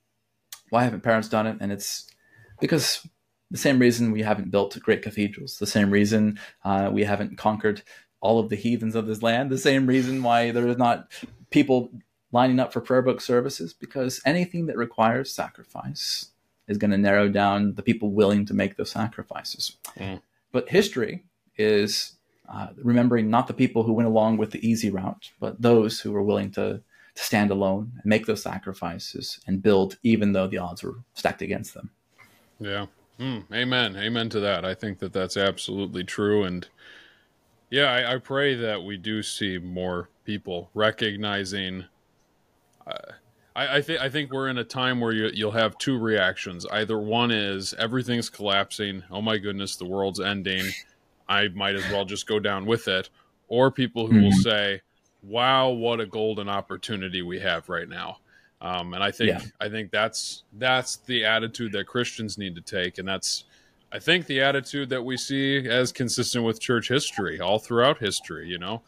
[0.70, 1.58] why haven't parents done it?
[1.60, 2.06] And it's
[2.60, 3.06] because
[3.50, 7.82] the same reason we haven't built great cathedrals, the same reason uh, we haven't conquered
[8.20, 11.12] all of the heathens of this land, the same reason why there is not
[11.50, 11.90] people
[12.32, 16.30] lining up for prayer book services, because anything that requires sacrifice
[16.66, 19.76] is going to narrow down the people willing to make those sacrifices.
[19.98, 20.22] Mm.
[20.50, 21.24] But history
[21.56, 22.12] is
[22.48, 26.12] uh, remembering not the people who went along with the easy route, but those who
[26.12, 26.80] were willing to,
[27.14, 31.42] to stand alone and make those sacrifices and build, even though the odds were stacked
[31.42, 31.90] against them.
[32.60, 32.86] Yeah.
[33.18, 33.96] Mm, amen.
[33.96, 34.64] Amen to that.
[34.64, 36.44] I think that that's absolutely true.
[36.44, 36.66] And
[37.70, 41.84] yeah, I, I pray that we do see more people recognizing.
[42.86, 43.12] Uh,
[43.56, 46.66] I, I think I think we're in a time where you, you'll have two reactions.
[46.66, 49.04] Either one is everything's collapsing.
[49.10, 50.72] Oh my goodness, the world's ending.
[51.28, 53.10] I might as well just go down with it.
[53.48, 54.24] Or people who mm-hmm.
[54.24, 54.80] will say,
[55.22, 58.18] "Wow, what a golden opportunity we have right now."
[58.60, 59.42] Um, and I think yeah.
[59.60, 63.44] I think that's that's the attitude that Christians need to take, and that's
[63.92, 68.48] I think the attitude that we see as consistent with church history all throughout history.
[68.48, 68.82] You know,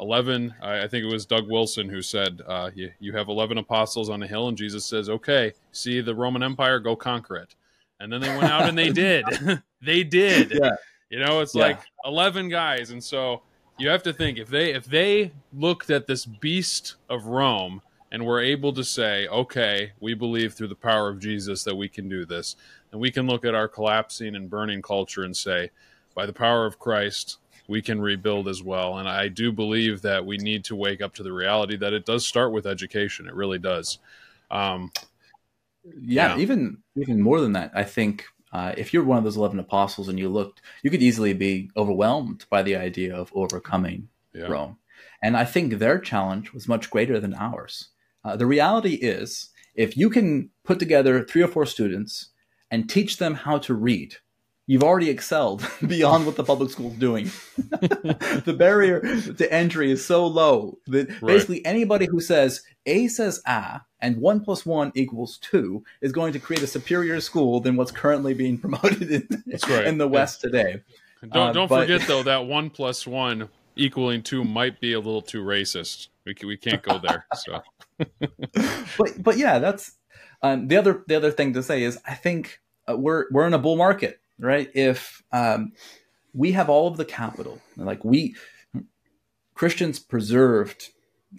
[0.00, 3.58] 11 I, I think it was doug wilson who said uh, you, you have 11
[3.58, 7.54] apostles on a hill and jesus says okay see the roman empire go conquer it
[8.00, 9.24] and then they went out and they did
[9.82, 10.70] they did Yeah.
[11.10, 11.66] You know it's Yeah.
[11.66, 13.42] like 11 guys and so
[13.78, 17.82] you have to think if they if they looked at this beast of rome
[18.12, 21.88] and were able to say okay we believe through the power of jesus that we
[21.88, 22.56] can do this
[22.92, 25.68] and we can look at our collapsing and burning culture and say
[26.14, 27.38] by the power of christ
[27.68, 31.14] we can rebuild as well and i do believe that we need to wake up
[31.14, 33.98] to the reality that it does start with education it really does
[34.50, 34.90] um,
[36.00, 36.38] yeah, Yeah.
[36.42, 40.08] even even more than that i think uh, if you're one of those 11 apostles
[40.08, 44.46] and you looked you could easily be overwhelmed by the idea of overcoming yeah.
[44.46, 44.76] Rome.
[45.22, 47.88] And i think their challenge was much greater than ours.
[48.24, 52.30] Uh, the reality is if you can put together three or four students
[52.70, 54.16] and teach them how to read
[54.70, 57.24] you've already excelled beyond what the public school's doing
[57.56, 59.00] the barrier
[59.40, 61.20] to entry is so low that Right.
[61.34, 66.32] basically anybody who says a says a and 1 plus 1 equals 2 is going
[66.32, 69.28] to create a superior school than what's currently being promoted in,
[69.68, 69.86] right.
[69.86, 70.18] in the Yeah.
[70.18, 70.82] west today
[71.22, 74.98] Don't Uh, don't but- forget though that one plus one equaling two might be a
[74.98, 76.08] little too racist.
[76.26, 77.24] We can, we can't go there.
[77.34, 77.62] So
[78.98, 79.96] but but yeah, that's
[80.42, 83.54] um, the other the other thing to say is I think uh, we're we're in
[83.54, 84.70] a bull market, right?
[84.74, 85.72] If um,
[86.32, 88.34] we have all of the capital, like we
[89.54, 90.90] Christians preserved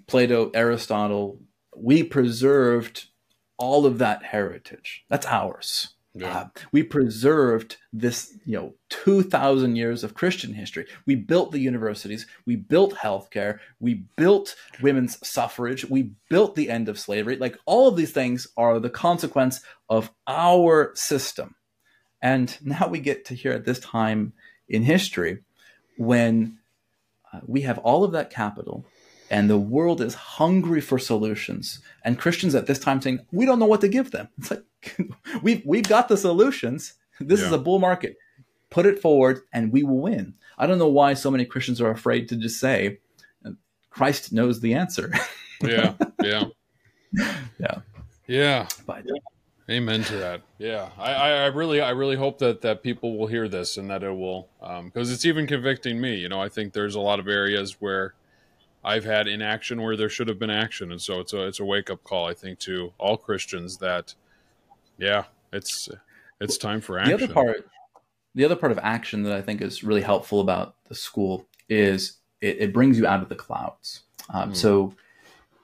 [0.08, 1.40] Plato, Aristotle,
[1.76, 3.08] we preserved
[3.58, 5.06] all of that heritage.
[5.10, 5.96] That's ours.
[6.14, 10.86] yeah, Uh, we preserved this, you know, 2,000 years of Christian history.
[11.06, 12.28] We built the universities.
[12.46, 13.60] We built healthcare.
[13.80, 15.86] We built women's suffrage.
[15.90, 17.38] We built the end of slavery.
[17.38, 21.56] Like all of these things are the consequence of our system.
[22.22, 24.34] And now we get to here at this time
[24.70, 25.40] in history
[25.98, 26.58] when
[27.34, 28.86] uh, we have all of that capital
[29.30, 31.80] and the world is hungry for solutions.
[32.04, 34.28] And Christians at this time saying, we don't know what to give them.
[34.38, 34.64] It's like,
[35.42, 36.94] we've, we've got the solutions.
[37.20, 38.18] This is a bull market.
[38.70, 40.34] Put it forward and we will win.
[40.58, 43.00] I don't know why so many Christians are afraid to just say,
[43.90, 45.14] Christ knows the answer.
[45.62, 45.94] yeah,
[46.24, 46.46] yeah,
[47.60, 47.82] Yeah.
[48.28, 48.68] yeah.
[48.88, 49.04] but
[49.72, 50.42] Amen to that.
[50.58, 53.90] Yeah, I, I, I really, I really hope that that people will hear this and
[53.90, 54.50] that it will,
[54.84, 56.16] because it's even convicting me.
[56.18, 58.14] You know, I think there's a lot of areas where
[58.84, 61.66] I've had inaction where there should have been action, and so it's a it's a
[61.66, 62.28] wake up call.
[62.28, 64.14] I think to all Christians that,
[64.98, 65.88] yeah, it's
[66.42, 67.18] it's time for action.
[67.18, 67.70] the other part
[68.36, 72.18] the other part of action that i think is really helpful about the school is
[72.40, 74.56] it, it brings you out of the clouds um, Hmm.
[74.56, 74.94] so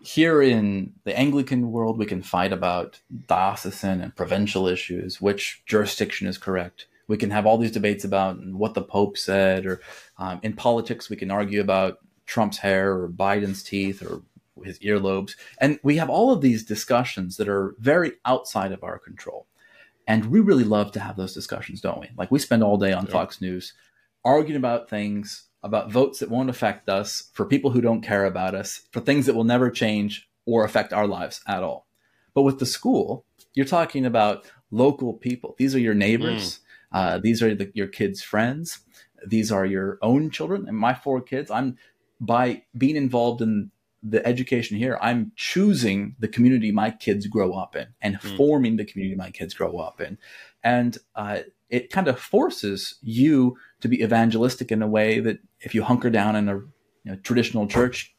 [0.01, 6.27] here in the anglican world we can fight about diocesan and provincial issues which jurisdiction
[6.27, 9.81] is correct we can have all these debates about what the pope said or
[10.17, 14.21] um, in politics we can argue about trump's hair or biden's teeth or
[14.63, 18.97] his earlobes and we have all of these discussions that are very outside of our
[18.97, 19.47] control
[20.07, 22.09] and we really love to have those discussions, don't we?
[22.17, 23.11] Like we spend all day on Yeah.
[23.11, 23.73] Fox News
[24.23, 28.55] arguing about things, about votes that won't affect us, for people who don't care about
[28.55, 31.87] us, for things that will never change or affect our lives at all.
[32.33, 35.55] But with the school, you're talking about local people.
[35.57, 36.59] These are your neighbors.
[36.91, 38.79] Uh, these are the, your kids' friends.
[39.25, 40.67] These are your own children.
[40.67, 41.77] And my four kids, I'm
[42.19, 43.71] by being involved in
[44.03, 48.37] the education here, I'm choosing the community my kids grow up in and Hmm.
[48.37, 50.17] forming the community my kids grow up in.
[50.63, 51.39] And uh,
[51.69, 56.09] it kind of forces you to be evangelistic in a way that if you hunker
[56.09, 56.71] down in a you
[57.05, 58.15] know, traditional church,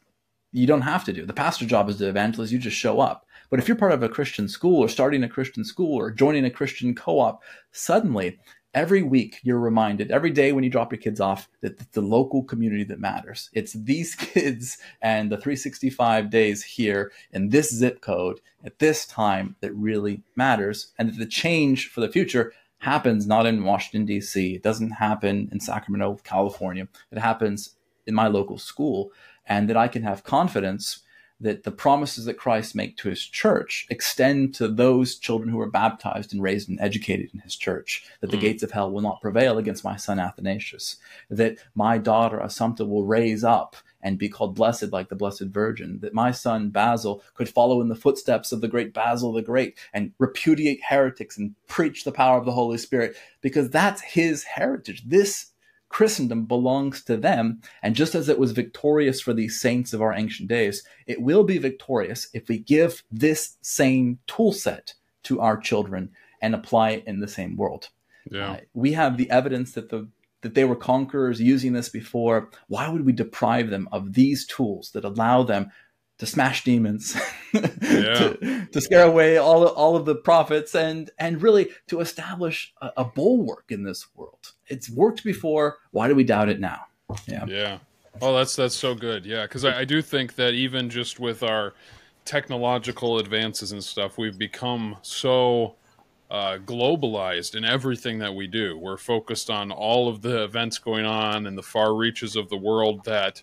[0.51, 1.25] you don't have to do.
[1.25, 3.25] The pastor job is to evangelize, you just show up.
[3.49, 6.45] But if you're part of a Christian school or starting a Christian school or joining
[6.45, 8.39] a Christian co op, suddenly
[8.73, 12.01] every week you're reminded, every day when you drop your kids off, that it's the
[12.01, 13.49] local community that matters.
[13.53, 19.55] It's these kids and the 365 days here in this zip code at this time
[19.61, 20.93] that really matters.
[20.97, 25.49] And that the change for the future happens not in Washington, D.C., it doesn't happen
[25.51, 27.75] in Sacramento, California, it happens
[28.05, 29.11] in my local school.
[29.45, 30.99] And that I can have confidence
[31.41, 35.69] that the promises that Christ make to his church extend to those children who are
[35.69, 38.41] baptized and raised and educated in his church, that the Mm.
[38.41, 40.97] gates of hell will not prevail against my son Athanasius,
[41.29, 45.99] that my daughter Assumpta will raise up and be called blessed like the Blessed Virgin,
[46.01, 49.77] that my son Basil could follow in the footsteps of the great Basil the Great
[49.93, 55.03] and repudiate heretics and preach the power of the Holy Spirit, because that's his heritage.
[55.05, 55.51] This
[55.89, 57.61] Christendom belongs to them.
[57.81, 61.43] And just as it was victorious for these saints of our ancient days, it will
[61.43, 64.93] be victorious if we give this same tool set
[65.23, 67.89] to our children and apply it in the same world.
[68.31, 68.51] Yeah.
[68.51, 70.07] Uh, we have the evidence that the
[70.41, 72.49] that they were conquerors using this before.
[72.67, 75.71] Why would we deprive them of these tools that allow them
[76.19, 77.15] to smash demons,
[77.53, 77.61] yeah.
[77.81, 82.91] to, to, scare away all, all of the prophets, and and really to establish a,
[82.97, 84.51] a, bulwark in this world.
[84.67, 85.77] It's worked before.
[85.91, 86.87] Why do we doubt it now?
[87.25, 87.45] Yeah.
[87.47, 87.77] Yeah.
[88.21, 89.25] Oh, that's that's so good.
[89.25, 91.73] Yeah, because I, I do think that even just with our
[92.25, 95.75] technological advances and stuff, we've become so
[96.29, 98.77] uh, globalized in everything that we do.
[98.77, 102.57] We're focused on all of the events going on in the far reaches of the
[102.57, 103.41] world that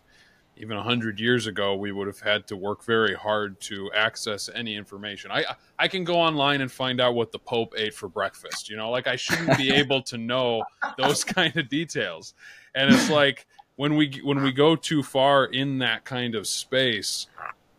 [0.58, 4.74] even 100 years ago we would have had to work very hard to access any
[4.74, 5.30] information.
[5.30, 5.44] I
[5.78, 8.90] i can go online and find out what the pope ate for breakfast you know?
[8.90, 10.62] Like i shouldn't be able to know
[10.96, 12.34] those kind of details.
[12.74, 17.26] And it's like when we when we go too far in that kind of space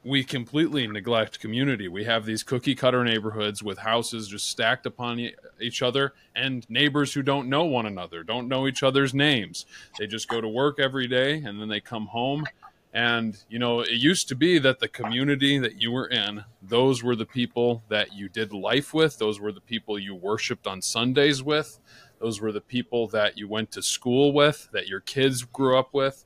[0.07, 1.87] we completely neglect community.
[1.89, 7.13] We have these cookie cutter neighborhoods with houses just stacked upon each other and neighbors
[7.13, 9.65] who don't know one another, don't know each other's names.
[9.99, 12.45] They just go to work every day and then they come home
[12.93, 17.03] and, you know, it used to be that the community that you were in, those
[17.03, 19.17] were the people that you did life with.
[19.19, 21.79] Those were the people you worshiped on Sundays with.
[22.19, 25.93] Those were the people that you went to school with, that your kids grew up
[25.93, 26.25] with.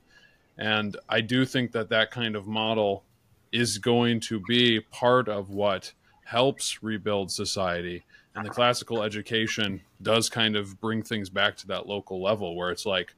[0.56, 3.04] And I do think that that kind of model
[3.52, 5.92] is going to be part of what
[6.24, 8.04] helps rebuild society.
[8.34, 12.70] And the classical education does kind of bring things back to that local level where
[12.70, 13.14] it's like,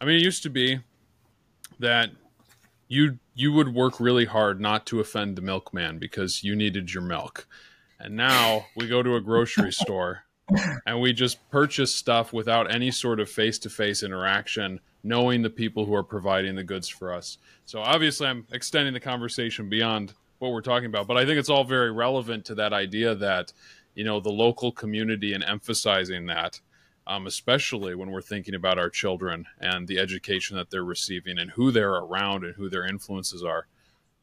[0.00, 0.80] I mean, it used to be
[1.78, 2.10] that
[2.88, 7.02] you you would work really hard not to offend the milkman because you needed your
[7.02, 7.46] milk.
[7.98, 10.24] And now we go to a grocery store
[10.84, 15.94] and we just purchase stuff without any sort of face-to-face interaction, knowing the people who
[15.94, 17.38] are providing the goods for us.
[17.64, 21.48] So obviously I'm extending the conversation beyond what we're talking about, but I think it's
[21.48, 23.52] all very relevant to that idea that,
[23.94, 26.60] you know, the local community and emphasizing that
[27.06, 31.50] um, especially when we're thinking about our children and the education that they're receiving and
[31.52, 33.66] who they're around and who their influences are.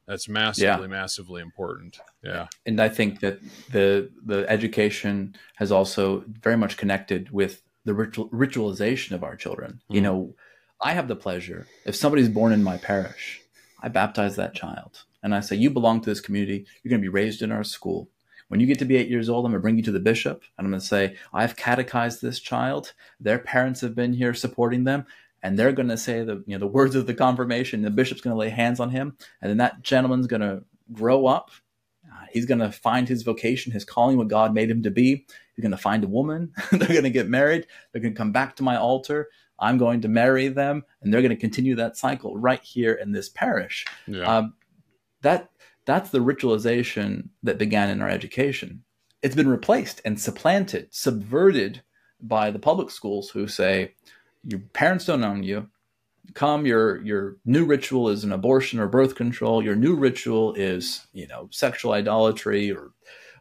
[0.08, 0.88] That's massively, yeah.
[0.88, 2.00] massively important.
[2.24, 3.40] Yeah, and I think that
[3.72, 9.74] the the education has also very much connected with the ritual, ritualization of our children.
[9.74, 9.96] Mm-hmm.
[9.96, 10.34] You know,
[10.82, 13.42] I have the pleasure if somebody's born in my parish,
[13.82, 16.66] I baptize that child, and I say, "You belong to this community.
[16.84, 18.10] You're going to be raised in our school.
[18.50, 20.00] When you get to be eight years old, I'm going to bring you to the
[20.00, 22.94] bishop and I'm going to say, I've catechized this child.
[23.20, 25.06] Their parents have been here supporting them.
[25.42, 27.82] And they're going to say the, you know, the words of the confirmation.
[27.82, 29.16] The bishop's going to lay hands on him.
[29.42, 31.52] And then that gentleman's going to grow up.
[32.06, 35.26] Uh, he's going to find his vocation, his calling, what God made him to be.
[35.56, 36.52] He's going to find a woman.
[36.72, 37.68] they're going to get married.
[37.92, 39.30] They're going to come back to my altar.
[39.60, 43.12] I'm going to marry them, and they're going to continue that cycle right here in
[43.12, 43.86] this parish.
[44.08, 44.24] Yeah.
[44.24, 44.54] Um,
[45.22, 45.50] that
[45.86, 48.84] that's the ritualization that began in our education.
[49.22, 51.82] It's been replaced and supplanted, subverted
[52.22, 53.94] by the public schools who say,
[54.44, 55.68] your parents don't own you.
[56.34, 59.64] Come, your your new ritual is an abortion or birth control.
[59.64, 62.92] Your new ritual is, you know, sexual idolatry or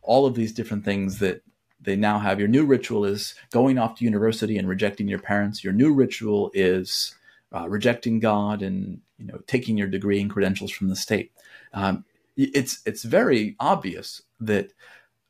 [0.03, 1.43] all of these different things that
[1.81, 2.39] they now have.
[2.39, 5.63] Your new ritual is going off to university and rejecting your parents.
[5.63, 7.15] Your new ritual is
[7.55, 11.33] uh, rejecting God and you know taking your degree and credentials from the state.
[11.73, 12.05] Um,
[12.37, 14.73] it's it's very obvious that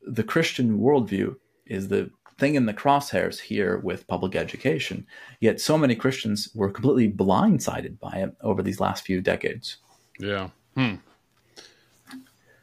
[0.01, 1.35] the Christian worldview
[1.65, 5.05] is the thing in the crosshairs here with public education.
[5.39, 9.77] Yet so many Christians were completely blindsided by it over these last few decades.
[10.19, 10.49] Yeah.
[10.75, 10.95] Hmm.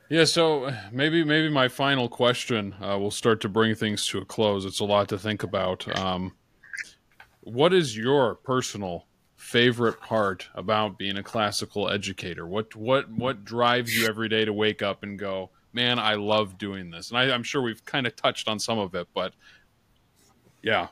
[0.09, 4.25] Yeah, so maybe maybe my final question uh, will start to bring things to a
[4.25, 4.65] close.
[4.65, 5.99] It's a lot to think about.
[5.99, 6.33] Um,
[7.41, 12.47] what is your personal favorite part about being a classical educator?
[12.47, 16.57] What what what drives you every day to wake up and go, man, I love
[16.57, 17.11] doing this?
[17.11, 19.33] And I, I'm sure we've kind of touched on some of it, but
[20.63, 20.89] yeah.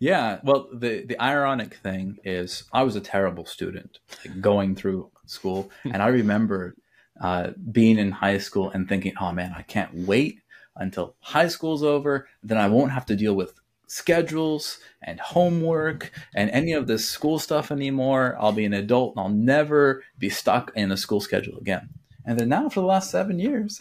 [0.00, 5.10] Yeah, well, the the ironic thing is, I was a terrible student like, going through
[5.26, 6.74] school, and I remember
[7.20, 10.40] uh, being in high school and thinking, "Oh man, I can't wait
[10.76, 12.28] until high school's over.
[12.42, 13.54] Then I won't have to deal with
[13.86, 18.36] schedules and homework and any of this school stuff anymore.
[18.40, 21.88] I'll be an adult and I'll never be stuck in a school schedule again.
[22.26, 23.80] And then now, for the last seven years,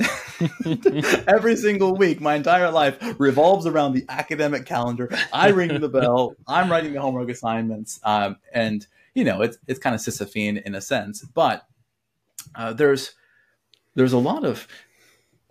[1.28, 5.10] every single week, my entire life revolves around the academic calendar.
[5.34, 6.36] I ring the bell.
[6.48, 10.74] I'm writing the homework assignments, um, and you know, it's it's kind of Sisyphean in
[10.74, 11.22] a sense.
[11.22, 11.68] But
[12.56, 13.12] uh, there's
[13.96, 14.68] there's a lot of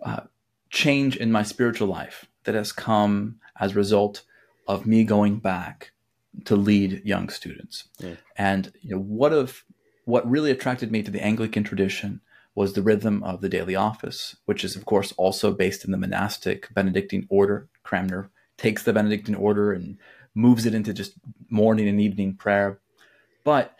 [0.01, 0.21] uh,
[0.69, 4.23] change in my spiritual life that has come as a result
[4.67, 5.91] of me going back
[6.45, 7.85] to lead young students.
[7.99, 8.15] Yeah.
[8.37, 9.63] And you know, what of
[10.05, 12.21] what really attracted me to the Anglican tradition
[12.55, 15.97] was the rhythm of the daily office, which is of course also based in the
[15.97, 17.67] monastic Benedictine order.
[17.83, 19.97] Cranmer takes the Benedictine order and
[20.35, 21.13] moves it into just
[21.49, 22.79] morning and evening prayer.
[23.43, 23.75] But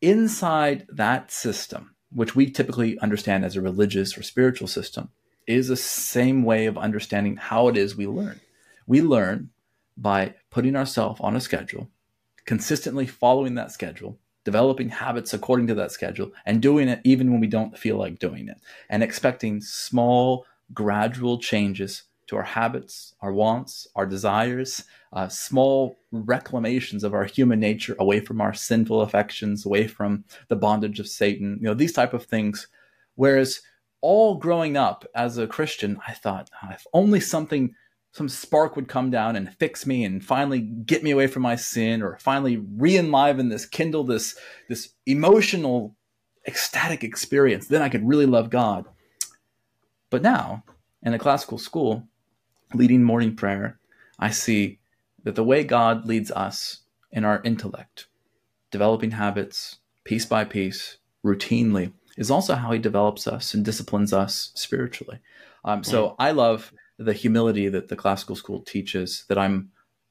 [0.00, 5.10] inside that system, which we typically understand as a religious or spiritual system,
[5.46, 8.40] is the same way of understanding how it is we learn.
[8.86, 9.50] We learn
[9.96, 11.90] by putting ourselves on a schedule,
[12.44, 17.40] consistently following that schedule, developing habits according to that schedule, and doing it even when
[17.40, 18.58] we don't feel like doing it,
[18.88, 27.04] and expecting small, gradual changes to our habits, our wants, our desires, uh, small reclamations
[27.04, 31.58] of our human nature away from our sinful affections, away from the bondage of Satan,
[31.60, 32.68] you know, these type of things.
[33.16, 33.60] Whereas
[34.00, 37.74] all growing up as a Christian, I thought, oh, if only something,
[38.12, 41.56] some spark would come down and fix me and finally get me away from my
[41.56, 44.36] sin or finally re-enliven this, kindle this,
[44.70, 45.94] this emotional,
[46.48, 48.86] ecstatic experience, then I could really love God.
[50.08, 50.64] But now,
[51.02, 52.08] in a classical school,
[52.74, 53.78] leading morning prayer,
[54.18, 54.78] I see
[55.24, 58.06] that the way God leads us in our intellect,
[58.70, 64.50] developing habits piece by piece, routinely, is also how He develops us and disciplines us
[64.54, 65.18] spiritually.
[65.64, 66.16] Um, so.
[66.18, 69.70] I love the humility that the classical school teaches, that I'm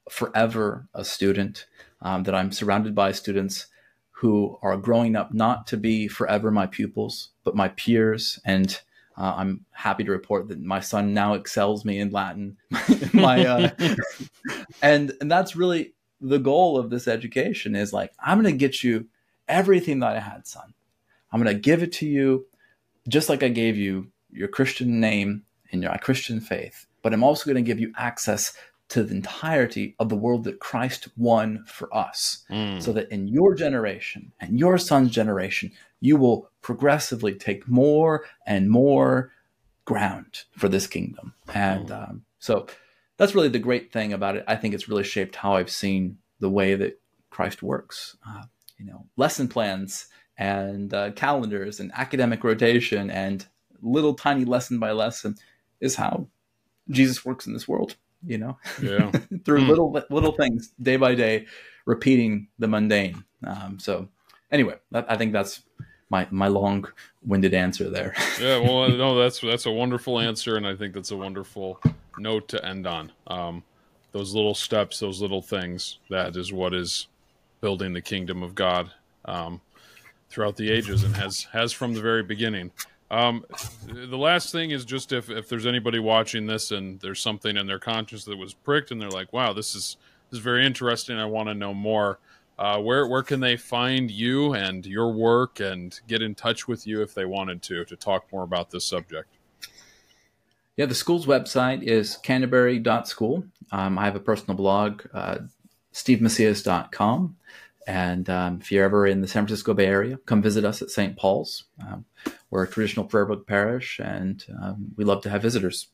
[0.09, 1.67] forever a student,
[2.01, 3.67] um, that I'm surrounded by students
[4.11, 8.79] who are growing up not to be forever my pupils, but my peers and
[9.21, 12.57] uh, I'm happy to report that my son now excels me in Latin.
[13.13, 13.69] my uh,
[14.81, 18.83] and and that's really the goal of this education is like I'm going to get
[18.83, 19.05] you
[19.47, 20.73] everything that I had, son.
[21.31, 22.47] I'm going to give it to you,
[23.07, 26.87] just like I gave you your Christian name and your Christian faith.
[27.03, 28.53] But I'm also going to give you access
[28.91, 32.81] to the entirety of the world that Christ won for us, mm.
[32.81, 35.71] so that in your generation and your son's generation,
[36.01, 39.31] you will progressively take more and more
[39.85, 41.33] ground for this kingdom.
[41.53, 42.09] And mm.
[42.09, 42.67] um, so
[43.15, 44.43] that's really the great thing about it.
[44.45, 48.17] I think it's really shaped how I've seen the way that Christ works.
[48.27, 48.43] Uh,
[48.77, 53.45] you know, lesson plans and uh, calendars and academic rotation and
[53.81, 55.35] little tiny lesson by lesson
[55.79, 56.27] is how
[56.89, 57.95] Jesus works in this world
[58.25, 59.11] you know, yeah.
[59.45, 59.67] through mm.
[59.67, 61.45] little little things day by day,
[61.85, 63.23] repeating the mundane.
[63.45, 64.07] Um, so,
[64.51, 65.63] anyway, that, I think that's
[66.09, 66.87] my my long
[67.25, 68.13] winded answer there.
[68.39, 71.79] yeah, well, no, that's that's a wonderful answer, and I think that's a wonderful
[72.17, 73.11] note to end on.
[73.27, 73.63] Um,
[74.11, 77.07] those little steps, those little things, that is what is
[77.61, 78.91] building the kingdom of God
[79.25, 79.61] um,
[80.29, 82.71] throughout the ages, and has has from the very beginning.
[83.11, 83.45] Um,
[83.87, 87.67] the last thing is just if, if there's anybody watching this and there's something in
[87.67, 89.97] their conscience that was pricked and they're like, wow, this is
[90.29, 91.17] this is very interesting.
[91.17, 92.19] I want to know more.
[92.57, 96.87] Uh, where where can they find you and your work and get in touch with
[96.87, 99.27] you if they wanted to to talk more about this subject?
[100.77, 103.43] Yeah, the school's website is canterbury.school.
[103.73, 105.39] Um, I have a personal blog, uh,
[105.93, 107.35] stevemacias.com.
[107.91, 110.89] And um, if you're ever in the San Francisco Bay Area, come visit us at
[110.89, 111.17] St.
[111.17, 111.65] Paul's.
[111.85, 112.05] Um,
[112.49, 115.87] we're a traditional prayer book parish, and um, we love to have visitors.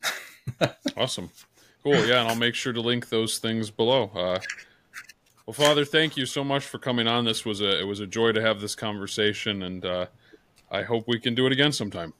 [0.96, 1.28] awesome,
[1.82, 1.96] cool.
[2.06, 4.12] Yeah, and I'll make sure to link those things below.
[4.14, 4.38] Uh,
[5.44, 7.24] well, Father, thank you so much for coming on.
[7.24, 10.06] This was a it was a joy to have this conversation, and uh,
[10.70, 12.14] I hope we can do it again sometime.